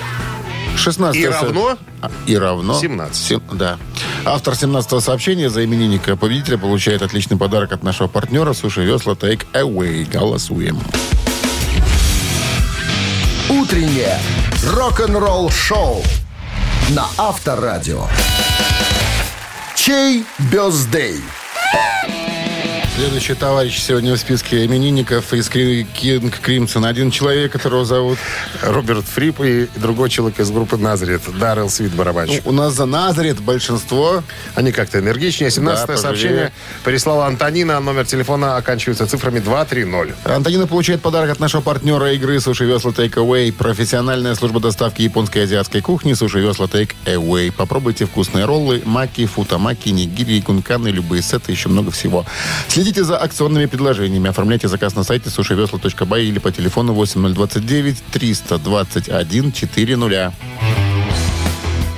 16 0.77 1.21
И 1.21 1.27
равно? 1.27 1.77
А, 2.01 2.11
И 2.25 2.37
равно? 2.37 2.73
17. 2.79 3.15
Сем- 3.15 3.43
да. 3.51 3.77
Автор 4.25 4.53
17-го 4.53 4.99
сообщения 4.99 5.49
за 5.49 5.63
именинника 5.63 6.15
победителя 6.15 6.57
получает 6.57 7.01
отличный 7.01 7.37
подарок 7.37 7.71
от 7.71 7.83
нашего 7.83 8.07
партнера 8.07 8.53
Суши 8.53 8.81
Весла 8.83 9.13
Take 9.13 9.45
Away. 9.53 10.09
Голосуем. 10.11 10.79
Утреннее 13.49 14.19
рок-н-ролл 14.65 15.49
шоу 15.51 16.03
на 16.89 17.05
Авторадио. 17.17 18.07
Чей 19.75 20.23
бездей? 20.51 21.21
Следующий 23.03 23.33
товарищ 23.33 23.81
сегодня 23.81 24.13
в 24.13 24.17
списке 24.17 24.65
именинников 24.65 25.33
из 25.33 25.49
Кинг 25.49 26.39
Кримсон. 26.39 26.85
Один 26.85 27.11
человек, 27.11 27.51
которого 27.51 27.83
зовут... 27.83 28.17
Роберт 28.61 29.03
Фрип 29.03 29.41
и 29.41 29.67
другой 29.75 30.09
человек 30.09 30.39
из 30.39 30.49
группы 30.51 30.77
Назарет, 30.77 31.21
Даррел 31.37 31.69
Свит, 31.69 31.91
Ну, 31.91 31.97
барабанщик. 31.97 32.47
у 32.47 32.53
нас 32.53 32.73
за 32.73 32.85
Назарет 32.85 33.41
большинство. 33.41 34.23
Они 34.55 34.71
как-то 34.71 34.99
энергичнее. 34.99 35.51
17 35.51 35.85
Да, 35.85 35.97
сообщение 35.97 36.53
прислала 36.85 37.25
Антонина. 37.25 37.81
Номер 37.81 38.05
телефона 38.05 38.55
оканчивается 38.55 39.05
цифрами 39.05 39.39
230. 39.39 40.15
Антонина 40.23 40.65
получает 40.65 41.01
подарок 41.01 41.29
от 41.31 41.41
нашего 41.41 41.59
партнера 41.59 42.13
игры 42.13 42.39
Суши 42.39 42.63
Весла 42.63 42.91
Take 42.91 43.15
Away. 43.15 43.51
Профессиональная 43.51 44.33
служба 44.35 44.61
доставки 44.61 45.01
японской 45.01 45.39
и 45.39 45.41
азиатской 45.41 45.81
кухни 45.81 46.13
Суши 46.13 46.39
Весла 46.39 46.67
Take 46.67 46.95
Away. 47.03 47.51
Попробуйте 47.51 48.05
вкусные 48.05 48.45
роллы, 48.45 48.81
маки, 48.85 49.25
футамаки, 49.25 49.89
нигири, 49.89 50.39
кунканы, 50.39 50.87
любые 50.87 51.21
сеты, 51.21 51.51
еще 51.51 51.67
много 51.67 51.91
всего. 51.91 52.25
Следите 52.69 52.92
за 53.01 53.17
акционными 53.17 53.65
предложениями. 53.65 54.29
Оформляйте 54.29 54.67
заказ 54.67 54.95
на 54.95 55.03
сайте 55.03 55.29
сушивесла.бай 55.29 56.23
или 56.25 56.39
по 56.39 56.51
телефону 56.51 56.93
8029 56.93 58.03
321 58.11 59.51
400. 59.51 60.33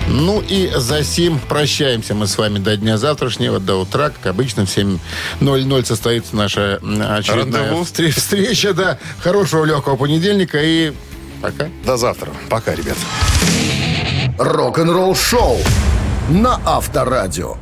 Ну 0.07 0.41
и 0.47 0.71
за 0.75 1.03
сим 1.03 1.39
прощаемся 1.39 2.13
мы 2.13 2.27
с 2.27 2.37
вами 2.37 2.59
до 2.59 2.77
дня 2.77 2.97
завтрашнего, 2.97 3.59
до 3.59 3.75
утра. 3.81 4.09
Как 4.11 4.27
обычно, 4.27 4.65
в 4.65 4.69
7.00 4.69 5.85
состоится 5.85 6.35
наша 6.35 6.75
очередная 6.75 7.61
Рандеву. 7.63 7.83
встр- 7.83 8.11
встреча. 8.11 8.73
Да, 8.73 8.97
хорошего 9.19 9.65
легкого 9.65 9.95
понедельника 9.97 10.59
и 10.61 10.93
пока. 11.41 11.67
До 11.85 11.97
завтра. 11.97 12.31
Пока, 12.49 12.75
ребят. 12.75 12.97
Рок-н-ролл 14.37 15.15
шоу 15.15 15.57
на 16.29 16.59
Авторадио. 16.65 17.57